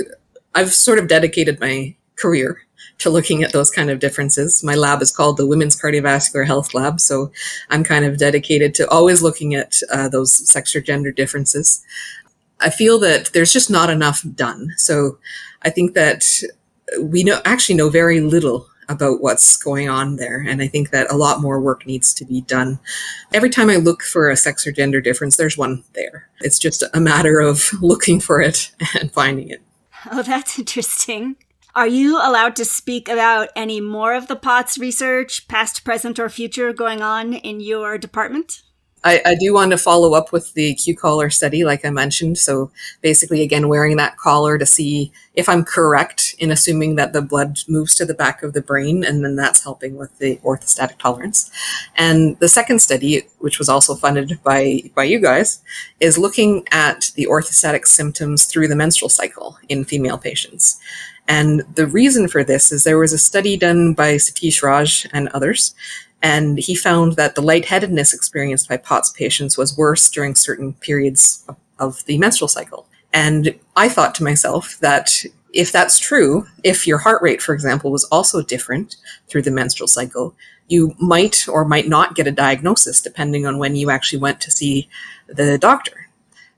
I've 0.54 0.74
sort 0.74 1.00
of 1.00 1.08
dedicated 1.08 1.62
my 1.62 1.96
career 2.18 2.60
to 3.00 3.10
looking 3.10 3.44
at 3.44 3.52
those 3.52 3.72
kind 3.72 3.90
of 3.90 4.00
differences. 4.00 4.64
My 4.64 4.76
lab 4.76 5.02
is 5.02 5.12
called 5.12 5.38
the 5.38 5.48
Women's 5.48 5.80
Cardiovascular 5.80 6.46
Health 6.46 6.74
Lab, 6.74 7.00
so 7.00 7.32
I'm 7.70 7.84
kind 7.84 8.06
of 8.06 8.18
dedicated 8.18 8.76
to 8.76 8.90
always 8.90 9.22
looking 9.22 9.56
at 9.56 9.76
uh, 9.92 10.10
those 10.10 10.50
sex 10.50 10.76
or 10.76 10.82
gender 10.82 11.12
differences. 11.12 11.84
I 12.60 12.70
feel 12.70 13.00
that 13.00 13.32
there's 13.34 13.54
just 13.54 13.72
not 13.72 13.90
enough 13.90 14.24
done. 14.36 14.74
So 14.78 15.18
I 15.62 15.70
think 15.70 15.94
that 15.94 16.26
we 17.00 17.24
know 17.24 17.40
actually 17.46 17.76
know 17.76 17.90
very 17.90 18.20
little 18.20 18.68
about 18.90 19.22
what's 19.22 19.56
going 19.56 19.88
on 19.88 20.16
there. 20.16 20.42
And 20.42 20.62
I 20.62 20.68
think 20.68 20.90
that 20.90 21.12
a 21.12 21.16
lot 21.16 21.42
more 21.42 21.62
work 21.62 21.86
needs 21.86 22.14
to 22.16 22.26
be 22.26 22.42
done. 22.42 22.80
Every 23.32 23.50
time 23.52 23.70
I 23.70 23.76
look 23.76 24.02
for 24.02 24.30
a 24.30 24.36
sex 24.36 24.66
or 24.66 24.72
gender 24.72 25.00
difference, 25.00 25.38
there's 25.38 25.58
one 25.58 25.84
there. 25.94 26.28
It's 26.42 26.58
just 26.58 26.84
a 26.94 27.00
matter 27.00 27.40
of 27.40 27.72
looking 27.82 28.20
for 28.20 28.42
it 28.42 28.72
and 29.00 29.12
finding 29.12 29.50
it. 29.50 29.62
Oh, 30.12 30.24
that's 30.24 30.58
interesting. 30.58 31.36
Are 31.80 31.88
you 31.88 32.18
allowed 32.18 32.58
to 32.58 32.66
speak 32.66 33.08
about 33.08 33.52
any 33.56 33.80
more 33.80 34.14
of 34.14 34.28
the 34.28 34.36
POTS 34.36 34.78
research, 34.78 35.48
past, 35.48 35.86
present, 35.86 36.20
or 36.20 36.28
future, 36.28 36.74
going 36.74 37.02
on 37.02 37.32
in 37.34 37.62
your 37.62 37.98
department? 37.98 38.64
I, 39.06 39.22
I, 39.26 39.36
do 39.36 39.54
want 39.54 39.72
to 39.72 39.78
follow 39.78 40.14
up 40.14 40.34
with 40.34 40.54
the 40.56 40.76
Q 40.76 40.94
collar 40.94 41.30
study, 41.30 41.64
like 41.64 41.86
I 41.86 41.90
mentioned. 41.90 42.38
So 42.38 42.70
basically, 43.02 43.42
again, 43.44 43.70
wearing 43.70 43.96
that 43.96 44.18
collar 44.18 44.58
to 44.58 44.66
see 44.66 45.14
if 45.36 45.48
I'm 45.48 45.64
correct 45.64 46.36
in 46.38 46.52
assuming 46.52 46.96
that 46.96 47.14
the 47.14 47.22
blood 47.22 47.60
moves 47.70 47.96
to 47.96 48.06
the 48.06 48.14
back 48.14 48.44
of 48.44 48.52
the 48.52 48.62
brain, 48.62 49.06
and 49.06 49.24
then 49.24 49.38
that's 49.38 49.64
helping 49.64 49.96
with 49.96 50.18
the 50.18 50.36
orthostatic 50.44 50.98
tolerance. 50.98 51.50
And 51.96 52.38
the 52.40 52.50
second 52.50 52.80
study, 52.82 53.22
which 53.38 53.58
was 53.58 53.70
also 53.70 53.96
funded 53.96 54.38
by 54.44 54.82
by 54.96 55.06
you 55.06 55.22
guys, 55.22 55.64
is 56.02 56.18
looking 56.18 56.68
at 56.74 57.12
the 57.16 57.26
orthostatic 57.26 57.88
symptoms 57.88 58.48
through 58.48 58.68
the 58.68 58.76
menstrual 58.76 59.08
cycle 59.08 59.58
in 59.70 59.86
female 59.86 60.18
patients. 60.18 60.78
And 61.30 61.62
the 61.76 61.88
reason 61.88 62.28
for 62.28 62.44
this 62.44 62.74
is 62.74 62.84
there 62.84 62.98
was 62.98 63.14
a 63.14 63.18
study 63.18 63.56
done 63.56 63.94
by 63.94 64.16
Satish 64.16 64.62
Raj 64.62 65.08
and 65.14 65.30
others 65.30 65.74
and 66.22 66.58
he 66.58 66.76
found 66.76 67.16
that 67.16 67.36
the 67.36 67.42
lightheadedness 67.42 68.14
experienced 68.14 68.68
by 68.68 68.78
POTS 68.78 69.12
patients 69.12 69.58
was 69.58 69.78
worse 69.78 70.10
during 70.10 70.36
certain 70.36 70.74
periods 70.74 71.46
of 71.80 72.04
the 72.06 72.18
menstrual 72.18 72.50
cycle. 72.50 72.88
And 73.14 73.56
I 73.76 73.90
thought 73.90 74.16
to 74.16 74.24
myself 74.24 74.78
that 74.80 75.24
if 75.54 75.72
that's 75.72 75.98
true, 75.98 76.46
if 76.64 76.86
your 76.86 77.00
heart 77.00 77.22
rate, 77.22 77.42
for 77.42 77.54
example, 77.54 77.92
was 77.92 78.04
also 78.06 78.42
different 78.42 78.98
through 79.28 79.44
the 79.44 79.52
menstrual 79.52 79.88
cycle, 79.88 80.36
you 80.68 80.94
might 81.00 81.48
or 81.48 81.66
might 81.66 81.88
not 81.88 82.16
get 82.16 82.28
a 82.28 82.32
diagnosis 82.32 83.02
depending 83.02 83.48
on 83.48 83.58
when 83.58 83.76
you 83.76 83.90
actually 83.90 84.20
went 84.20 84.42
to 84.42 84.52
see 84.52 84.88
the 85.28 85.58
doctor. 85.58 86.10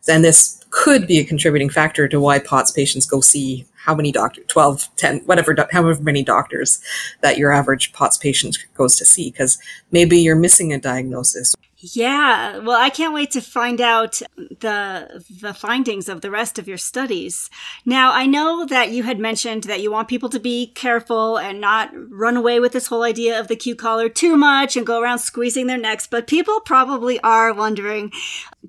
And 0.09 0.25
this 0.25 0.65
could 0.71 1.05
be 1.07 1.19
a 1.19 1.23
contributing 1.23 1.69
factor 1.69 2.07
to 2.07 2.19
why 2.19 2.39
POTS 2.39 2.71
patients 2.71 3.05
go 3.05 3.21
see 3.21 3.65
how 3.85 3.95
many 3.95 4.11
doctors 4.11 4.45
12 4.47 4.89
10 4.95 5.19
whatever 5.25 5.55
however 5.71 6.01
many 6.01 6.23
doctors 6.23 6.81
that 7.21 7.37
your 7.37 7.51
average 7.51 7.93
pots 7.93 8.17
patient 8.17 8.57
goes 8.75 8.95
to 8.95 9.05
see 9.05 9.31
because 9.31 9.57
maybe 9.91 10.17
you're 10.17 10.35
missing 10.35 10.71
a 10.71 10.79
diagnosis 10.79 11.55
yeah, 11.83 12.59
well, 12.59 12.79
I 12.79 12.91
can't 12.91 13.13
wait 13.13 13.31
to 13.31 13.41
find 13.41 13.81
out 13.81 14.21
the 14.37 15.23
the 15.41 15.53
findings 15.53 16.07
of 16.07 16.21
the 16.21 16.29
rest 16.29 16.59
of 16.59 16.67
your 16.67 16.77
studies. 16.77 17.49
Now, 17.85 18.11
I 18.13 18.27
know 18.27 18.67
that 18.67 18.91
you 18.91 19.01
had 19.01 19.19
mentioned 19.19 19.63
that 19.63 19.81
you 19.81 19.91
want 19.91 20.07
people 20.07 20.29
to 20.29 20.39
be 20.39 20.67
careful 20.67 21.37
and 21.37 21.59
not 21.59 21.89
run 21.93 22.37
away 22.37 22.59
with 22.59 22.73
this 22.73 22.85
whole 22.87 23.01
idea 23.01 23.39
of 23.39 23.47
the 23.47 23.55
Q 23.55 23.75
collar 23.75 24.09
too 24.09 24.37
much 24.37 24.77
and 24.77 24.85
go 24.85 25.01
around 25.01 25.19
squeezing 25.19 25.65
their 25.65 25.77
necks, 25.77 26.05
but 26.05 26.27
people 26.27 26.59
probably 26.59 27.19
are 27.21 27.51
wondering, 27.51 28.11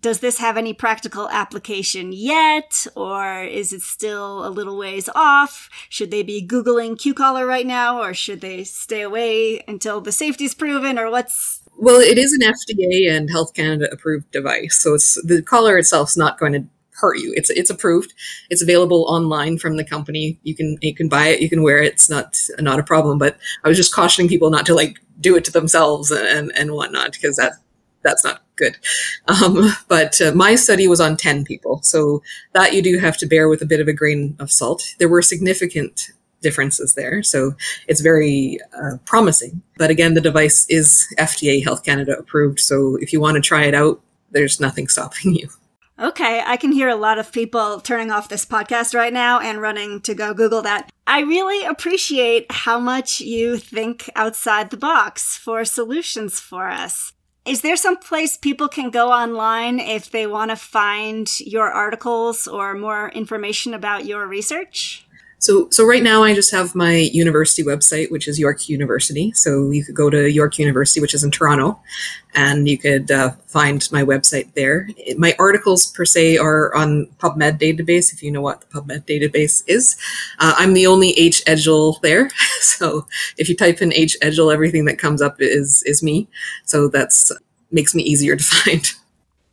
does 0.01 0.21
this 0.21 0.39
have 0.39 0.57
any 0.57 0.73
practical 0.73 1.29
application 1.29 2.13
yet 2.13 2.87
or 2.97 3.43
is 3.43 3.75
it 3.75 3.83
still 3.83 4.47
a 4.47 4.49
little 4.49 4.79
ways 4.79 5.11
off? 5.15 5.69
Should 5.91 6.11
they 6.11 6.23
be 6.23 6.47
googling 6.47 6.99
Q 6.99 7.13
collar 7.13 7.47
right 7.47 7.67
now 7.67 8.01
or 8.01 8.15
should 8.15 8.41
they 8.41 8.65
stay 8.65 9.03
away 9.03 9.63
until 9.69 10.01
the 10.01 10.13
safety's 10.13 10.55
proven 10.55 10.99
or 10.99 11.11
what's 11.11 11.62
well, 11.79 12.01
it 12.01 12.19
is 12.19 12.33
an 12.33 12.41
FDA 12.41 13.11
and 13.11 13.31
Health 13.31 13.55
Canada 13.55 13.89
approved 13.93 14.31
device, 14.31 14.81
so 14.81 14.95
it's 14.95 15.21
the 15.25 15.43
collar 15.43 15.79
itself 15.79 16.11
is 16.11 16.17
not 16.17 16.39
going 16.39 16.53
to 16.53 16.65
hurt 17.03 17.19
you. 17.19 17.33
It's 17.37 17.51
it's 17.51 17.71
approved. 17.71 18.15
It's 18.51 18.63
available 18.63 19.05
online 19.09 19.59
from 19.59 19.77
the 19.77 19.85
company. 19.85 20.39
You 20.43 20.55
can 20.55 20.79
you 20.81 20.95
can 20.95 21.09
buy 21.09 21.29
it. 21.29 21.41
You 21.41 21.49
can 21.49 21.63
wear 21.63 21.83
it. 21.83 21.95
It's 21.95 22.09
not 22.09 22.39
not 22.61 22.79
a 22.79 22.85
problem. 22.85 23.19
But 23.19 23.37
I 23.65 23.69
was 23.69 23.77
just 23.77 23.95
cautioning 23.95 24.29
people 24.29 24.51
not 24.51 24.67
to 24.67 24.75
like 24.75 24.99
do 25.21 25.37
it 25.37 25.45
to 25.47 25.53
themselves 25.53 26.11
and 26.11 26.53
and 26.55 26.73
whatnot 26.73 27.13
because 27.13 27.37
that 27.37 27.53
that's 28.03 28.25
not 28.25 28.43
good. 28.57 28.77
Um, 29.29 29.73
but 29.89 30.21
uh, 30.21 30.33
my 30.35 30.55
study 30.55 30.87
was 30.89 31.01
on 31.01 31.17
ten 31.17 31.45
people, 31.45 31.81
so 31.83 32.23
that 32.53 32.73
you 32.73 32.83
do 32.83 32.99
have 32.99 33.17
to 33.19 33.27
bear 33.27 33.49
with 33.49 33.63
a 33.63 33.67
bit 33.67 33.81
of 33.81 33.89
a 33.89 33.93
grain 33.93 34.37
of 34.39 34.51
salt. 34.51 34.83
There 34.99 35.09
were 35.09 35.23
significant 35.23 36.13
differences 36.43 36.95
there. 36.95 37.23
So 37.23 37.55
it's 37.89 38.01
very 38.01 38.59
uh, 38.77 38.99
promising. 39.07 39.63
But 39.79 39.91
again, 39.91 40.15
the 40.15 40.21
device 40.21 40.67
is 40.69 41.07
FDA 41.19 41.65
Health 41.65 41.85
Canada 41.85 42.19
approved. 42.19 42.61
So 42.61 42.97
if 43.01 43.13
you 43.13 43.21
want 43.21 43.37
to 43.37 43.41
try 43.41 43.65
it 43.65 43.75
out, 43.75 44.01
there's 44.31 44.61
nothing 44.61 44.89
stopping 44.89 45.35
you. 45.35 45.49
Okay, 45.99 46.43
I 46.45 46.57
can 46.57 46.73
hear 46.73 46.89
a 46.89 46.97
lot 46.97 47.19
of 47.19 47.33
people 47.33 47.81
turning 47.81 48.11
off 48.11 48.29
this 48.29 48.45
podcast 48.45 48.95
right 48.95 49.13
now 49.13 49.39
and 49.39 49.61
running 49.61 50.01
to 50.01 50.15
go 50.15 50.35
Google 50.35 50.63
that. 50.63 50.91
I 51.07 51.21
really 51.21 51.65
appreciate 51.65 52.47
how 52.51 52.81
much 52.81 53.21
you 53.21 53.59
think 53.59 54.11
outside 54.17 54.71
the 54.71 54.77
box 54.77 55.37
for 55.37 55.65
solutions 55.65 56.41
for 56.41 56.69
us. 56.69 57.13
Is 57.45 57.63
there 57.63 57.77
some 57.77 57.97
place 57.97 58.37
people 58.37 58.69
can 58.69 58.91
go 58.91 59.13
online 59.13 59.81
if 59.81 60.11
they 60.11 60.27
want 60.27 60.51
to 60.51 60.57
find 60.57 61.29
your 61.41 61.71
articles 61.71 62.49
or 62.49 62.75
more 62.75 63.11
information 63.11 63.75
about 63.75 64.07
your 64.07 64.27
research? 64.27 65.07
So, 65.43 65.69
so 65.71 65.85
right 65.85 66.05
now 66.05 66.23
I 66.23 66.35
just 66.35 66.53
have 66.53 66.77
my 66.77 66.95
university 66.95 67.65
website, 67.65 68.13
which 68.13 68.29
is 68.29 68.39
York 68.39 68.69
University. 68.69 69.33
So 69.33 69.73
you 69.73 69.85
could 69.85 69.97
go 69.97 70.09
to 70.09 70.31
York 70.31 70.57
University, 70.57 71.01
which 71.01 71.15
is 71.15 71.25
in 71.25 71.33
Toronto, 71.33 71.81
and 72.33 72.69
you 72.69 72.79
could 72.79 73.11
uh, 73.11 73.33
find 73.49 73.89
my 73.91 74.05
website 74.05 74.55
there. 74.55 74.89
My 75.17 75.35
articles 75.41 75.89
per 75.89 76.05
se 76.05 76.39
are 76.39 76.73
on 76.77 77.09
PubMed 77.19 77.59
database, 77.59 78.13
if 78.13 78.23
you 78.23 78.31
know 78.31 78.41
what 78.41 78.61
the 78.61 78.67
PubMed 78.69 79.05
database 79.05 79.65
is. 79.67 79.97
Uh, 80.39 80.55
I'm 80.57 80.75
the 80.75 80.87
only 80.87 81.11
H-Edgell 81.19 82.01
there. 82.01 82.31
So 82.63 83.07
if 83.37 83.49
you 83.49 83.57
type 83.57 83.83
in 83.83 83.93
H-Edgell, 83.93 84.53
everything 84.53 84.85
that 84.87 84.99
comes 84.99 85.21
up 85.21 85.37
is, 85.41 85.83
is 85.85 86.03
me. 86.03 86.29
So 86.65 86.89
that's 86.89 87.33
makes 87.73 87.95
me 87.95 88.03
easier 88.03 88.37
to 88.37 88.45
find. 88.63 88.93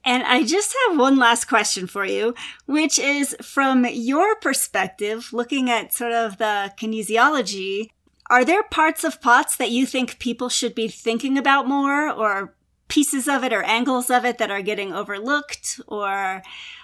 And 0.06 0.24
I 0.24 0.44
just 0.44 0.76
have 0.88 0.98
one 0.98 1.18
last 1.18 1.46
question 1.46 1.86
for 1.86 2.06
you, 2.06 2.34
which 2.66 2.98
is 2.98 3.36
from 3.42 3.86
your 3.86 4.36
perspective, 4.38 5.34
looking 5.34 5.70
at 5.70 5.94
sort 5.94 6.14
of 6.14 6.38
the 6.38 6.74
kinesiology, 6.80 7.90
are 8.30 8.46
there 8.46 8.64
parts 8.64 9.04
of 9.04 9.22
POTS 9.22 9.58
that 9.58 9.72
you 9.72 9.86
think 9.86 10.20
people 10.20 10.50
should 10.50 10.76
be 10.76 10.88
thinking 10.88 11.38
about 11.38 11.68
more, 11.68 12.10
or 12.10 12.56
pieces 12.88 13.28
of 13.28 13.44
it 13.44 13.54
or 13.54 13.64
angles 13.64 14.10
of 14.10 14.26
it 14.26 14.38
that 14.38 14.52
are 14.52 14.62
getting 14.62 14.94
overlooked? 14.94 15.80
Or 15.88 16.44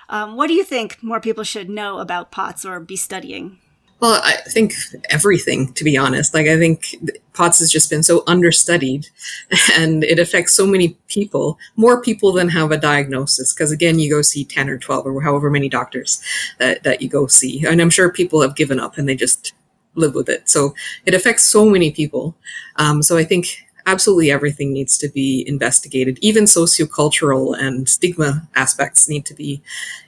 um, 0.10 0.36
what 0.36 0.48
do 0.48 0.54
you 0.54 0.64
think 0.64 1.04
more 1.04 1.20
people 1.20 1.44
should 1.44 1.70
know 1.70 2.00
about 2.00 2.32
POTS 2.32 2.66
or 2.66 2.80
be 2.80 2.96
studying? 2.96 3.60
Well, 4.02 4.22
I 4.24 4.34
think 4.50 4.74
everything, 5.10 5.72
to 5.74 5.84
be 5.84 5.98
honest. 5.98 6.34
Like, 6.34 6.48
I 6.48 6.58
think 6.58 6.96
POTS 7.34 7.60
has 7.60 7.72
just 7.72 7.90
been 7.90 8.04
so 8.04 8.24
understudied 8.28 9.08
and 9.78 10.04
it 10.04 10.20
affects 10.20 10.54
so 10.54 10.68
many 10.68 10.98
people, 11.08 11.58
more 11.78 12.02
people 12.02 12.34
than 12.34 12.50
have 12.50 12.72
a 12.72 12.78
diagnosis. 12.78 13.54
Because 13.54 13.72
again, 13.72 13.98
you 13.98 14.10
go 14.10 14.22
see 14.22 14.44
10 14.44 14.70
or 14.70 14.78
12 14.78 15.06
or 15.06 15.22
however 15.22 15.50
many 15.50 15.70
doctors 15.70 16.22
that, 16.60 16.84
that 16.84 17.02
you 17.02 17.08
go 17.08 17.28
see. 17.28 17.66
And 17.66 17.82
I'm 17.82 17.90
sure 17.90 18.12
people 18.12 18.42
have 18.42 18.56
given 18.56 18.80
up 18.80 18.98
and 18.98 19.08
they 19.08 19.16
just 19.16 19.54
live 19.96 20.14
with 20.14 20.28
it. 20.28 20.50
So 20.50 20.76
it 21.06 21.14
affects 21.14 21.46
so 21.46 21.66
many 21.66 21.92
people. 21.92 22.36
Um, 22.76 23.02
so 23.02 23.16
I 23.16 23.24
think 23.24 23.66
absolutely 23.86 24.30
everything 24.30 24.74
needs 24.74 24.98
to 24.98 25.08
be 25.08 25.46
investigated. 25.48 26.20
Even 26.22 26.46
sociocultural 26.46 27.58
and 27.58 27.88
stigma 27.88 28.48
aspects 28.56 29.08
need 29.08 29.26
to 29.28 29.34
be 29.34 29.62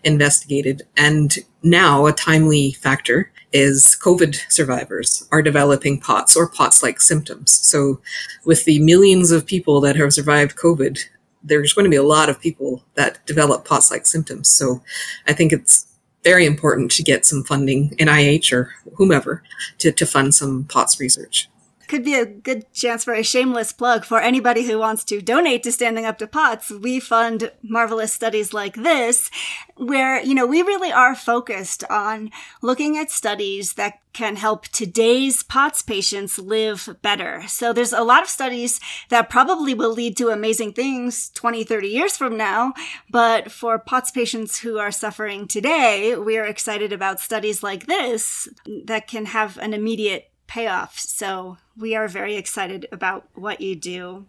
investigated. 0.03 0.83
And 0.97 1.37
now 1.63 2.05
a 2.05 2.11
timely 2.11 2.73
factor 2.73 3.31
is 3.53 3.97
COVID 4.01 4.35
survivors 4.49 5.27
are 5.31 5.41
developing 5.41 5.99
POTS 5.99 6.35
or 6.35 6.49
POTS 6.49 6.83
like 6.83 6.99
symptoms. 6.99 7.51
So, 7.51 8.01
with 8.45 8.65
the 8.65 8.79
millions 8.79 9.31
of 9.31 9.45
people 9.45 9.81
that 9.81 9.95
have 9.95 10.13
survived 10.13 10.57
COVID, 10.57 10.99
there's 11.43 11.73
going 11.73 11.85
to 11.85 11.89
be 11.89 11.95
a 11.95 12.03
lot 12.03 12.29
of 12.29 12.41
people 12.41 12.83
that 12.95 13.25
develop 13.25 13.65
POTS 13.65 13.91
like 13.91 14.05
symptoms. 14.05 14.49
So, 14.49 14.81
I 15.27 15.33
think 15.33 15.53
it's 15.53 15.87
very 16.23 16.45
important 16.45 16.91
to 16.91 17.03
get 17.03 17.25
some 17.25 17.43
funding, 17.43 17.91
NIH 17.91 18.51
or 18.51 18.73
whomever, 18.95 19.43
to, 19.77 19.91
to 19.91 20.05
fund 20.05 20.35
some 20.35 20.65
POTS 20.65 20.99
research. 20.99 21.49
Could 21.87 22.03
be 22.03 22.15
a 22.15 22.25
good 22.25 22.71
chance 22.73 23.03
for 23.03 23.13
a 23.13 23.23
shameless 23.23 23.71
plug 23.71 24.05
for 24.05 24.19
anybody 24.19 24.65
who 24.65 24.79
wants 24.79 25.03
to 25.05 25.21
donate 25.21 25.63
to 25.63 25.71
Standing 25.71 26.05
Up 26.05 26.17
to 26.19 26.27
POTS. 26.27 26.71
We 26.71 26.99
fund 26.99 27.51
marvelous 27.61 28.13
studies 28.13 28.53
like 28.53 28.75
this, 28.75 29.29
where, 29.75 30.21
you 30.21 30.35
know, 30.35 30.45
we 30.45 30.61
really 30.61 30.91
are 30.91 31.15
focused 31.15 31.83
on 31.89 32.31
looking 32.61 32.97
at 32.97 33.11
studies 33.11 33.73
that 33.73 33.99
can 34.13 34.35
help 34.35 34.67
today's 34.69 35.43
POTS 35.43 35.83
patients 35.83 36.39
live 36.39 36.97
better. 37.03 37.43
So 37.47 37.71
there's 37.71 37.93
a 37.93 38.01
lot 38.01 38.23
of 38.23 38.29
studies 38.29 38.79
that 39.09 39.29
probably 39.29 39.75
will 39.75 39.93
lead 39.93 40.17
to 40.17 40.29
amazing 40.29 40.73
things 40.73 41.29
20, 41.35 41.63
30 41.63 41.87
years 41.87 42.17
from 42.17 42.35
now. 42.35 42.73
But 43.11 43.51
for 43.51 43.77
POTS 43.77 44.11
patients 44.11 44.59
who 44.59 44.79
are 44.79 44.91
suffering 44.91 45.47
today, 45.47 46.15
we 46.15 46.37
are 46.37 46.45
excited 46.45 46.91
about 46.91 47.19
studies 47.19 47.61
like 47.61 47.85
this 47.85 48.49
that 48.85 49.07
can 49.07 49.25
have 49.27 49.57
an 49.59 49.75
immediate 49.75 50.31
payoff. 50.47 50.97
So 50.97 51.57
we 51.79 51.95
are 51.95 52.07
very 52.07 52.35
excited 52.35 52.87
about 52.91 53.27
what 53.33 53.61
you 53.61 53.75
do. 53.75 54.25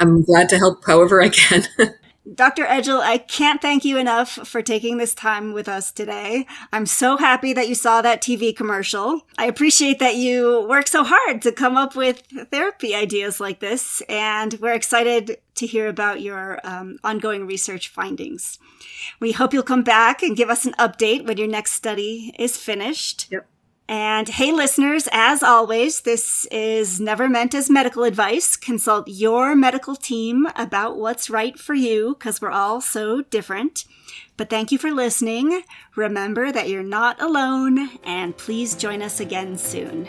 I'm 0.00 0.22
glad 0.22 0.48
to 0.50 0.58
help 0.58 0.84
however 0.84 1.22
I 1.22 1.28
can. 1.28 1.64
Dr. 2.32 2.64
Edgell, 2.64 3.00
I 3.00 3.18
can't 3.18 3.60
thank 3.60 3.84
you 3.84 3.98
enough 3.98 4.30
for 4.30 4.62
taking 4.62 4.96
this 4.96 5.14
time 5.14 5.52
with 5.52 5.68
us 5.68 5.92
today. 5.92 6.46
I'm 6.72 6.86
so 6.86 7.18
happy 7.18 7.52
that 7.52 7.68
you 7.68 7.74
saw 7.74 8.00
that 8.00 8.22
TV 8.22 8.56
commercial. 8.56 9.26
I 9.36 9.44
appreciate 9.44 9.98
that 9.98 10.16
you 10.16 10.66
work 10.66 10.86
so 10.86 11.04
hard 11.04 11.42
to 11.42 11.52
come 11.52 11.76
up 11.76 11.94
with 11.94 12.22
therapy 12.50 12.94
ideas 12.94 13.40
like 13.40 13.60
this, 13.60 14.00
and 14.08 14.54
we're 14.54 14.72
excited 14.72 15.36
to 15.56 15.66
hear 15.66 15.86
about 15.86 16.22
your 16.22 16.60
um, 16.64 16.96
ongoing 17.04 17.46
research 17.46 17.88
findings. 17.88 18.58
We 19.20 19.32
hope 19.32 19.52
you'll 19.52 19.62
come 19.62 19.84
back 19.84 20.22
and 20.22 20.34
give 20.34 20.48
us 20.48 20.64
an 20.64 20.72
update 20.78 21.26
when 21.26 21.36
your 21.36 21.48
next 21.48 21.72
study 21.72 22.34
is 22.38 22.56
finished. 22.56 23.26
Yep. 23.30 23.46
And 23.86 24.28
hey, 24.28 24.50
listeners, 24.50 25.08
as 25.12 25.42
always, 25.42 26.00
this 26.02 26.46
is 26.46 27.00
never 27.00 27.28
meant 27.28 27.54
as 27.54 27.68
medical 27.68 28.04
advice. 28.04 28.56
Consult 28.56 29.08
your 29.08 29.54
medical 29.54 29.94
team 29.94 30.46
about 30.56 30.96
what's 30.96 31.28
right 31.28 31.58
for 31.58 31.74
you 31.74 32.16
because 32.18 32.40
we're 32.40 32.50
all 32.50 32.80
so 32.80 33.20
different. 33.22 33.84
But 34.38 34.48
thank 34.48 34.72
you 34.72 34.78
for 34.78 34.90
listening. 34.90 35.64
Remember 35.96 36.50
that 36.50 36.68
you're 36.68 36.82
not 36.82 37.20
alone, 37.20 37.90
and 38.04 38.36
please 38.36 38.74
join 38.74 39.02
us 39.02 39.20
again 39.20 39.58
soon. 39.58 40.08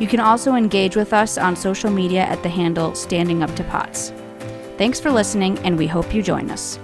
You 0.00 0.08
can 0.08 0.18
also 0.18 0.56
engage 0.56 0.96
with 0.96 1.12
us 1.12 1.38
on 1.38 1.54
social 1.54 1.88
media 1.88 2.22
at 2.22 2.42
the 2.42 2.48
handle 2.48 2.96
Standing 2.96 3.44
Up 3.44 3.54
to 3.54 3.62
Pots. 3.62 4.12
Thanks 4.76 4.98
for 4.98 5.12
listening, 5.12 5.56
and 5.60 5.78
we 5.78 5.86
hope 5.86 6.12
you 6.12 6.20
join 6.20 6.50
us. 6.50 6.80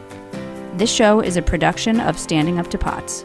This 0.75 0.93
show 0.93 1.19
is 1.19 1.37
a 1.37 1.43
production 1.43 1.99
of 1.99 2.17
Standing 2.17 2.61
Up 2.61 2.71
to 2.71 2.79
Pots. 2.79 3.25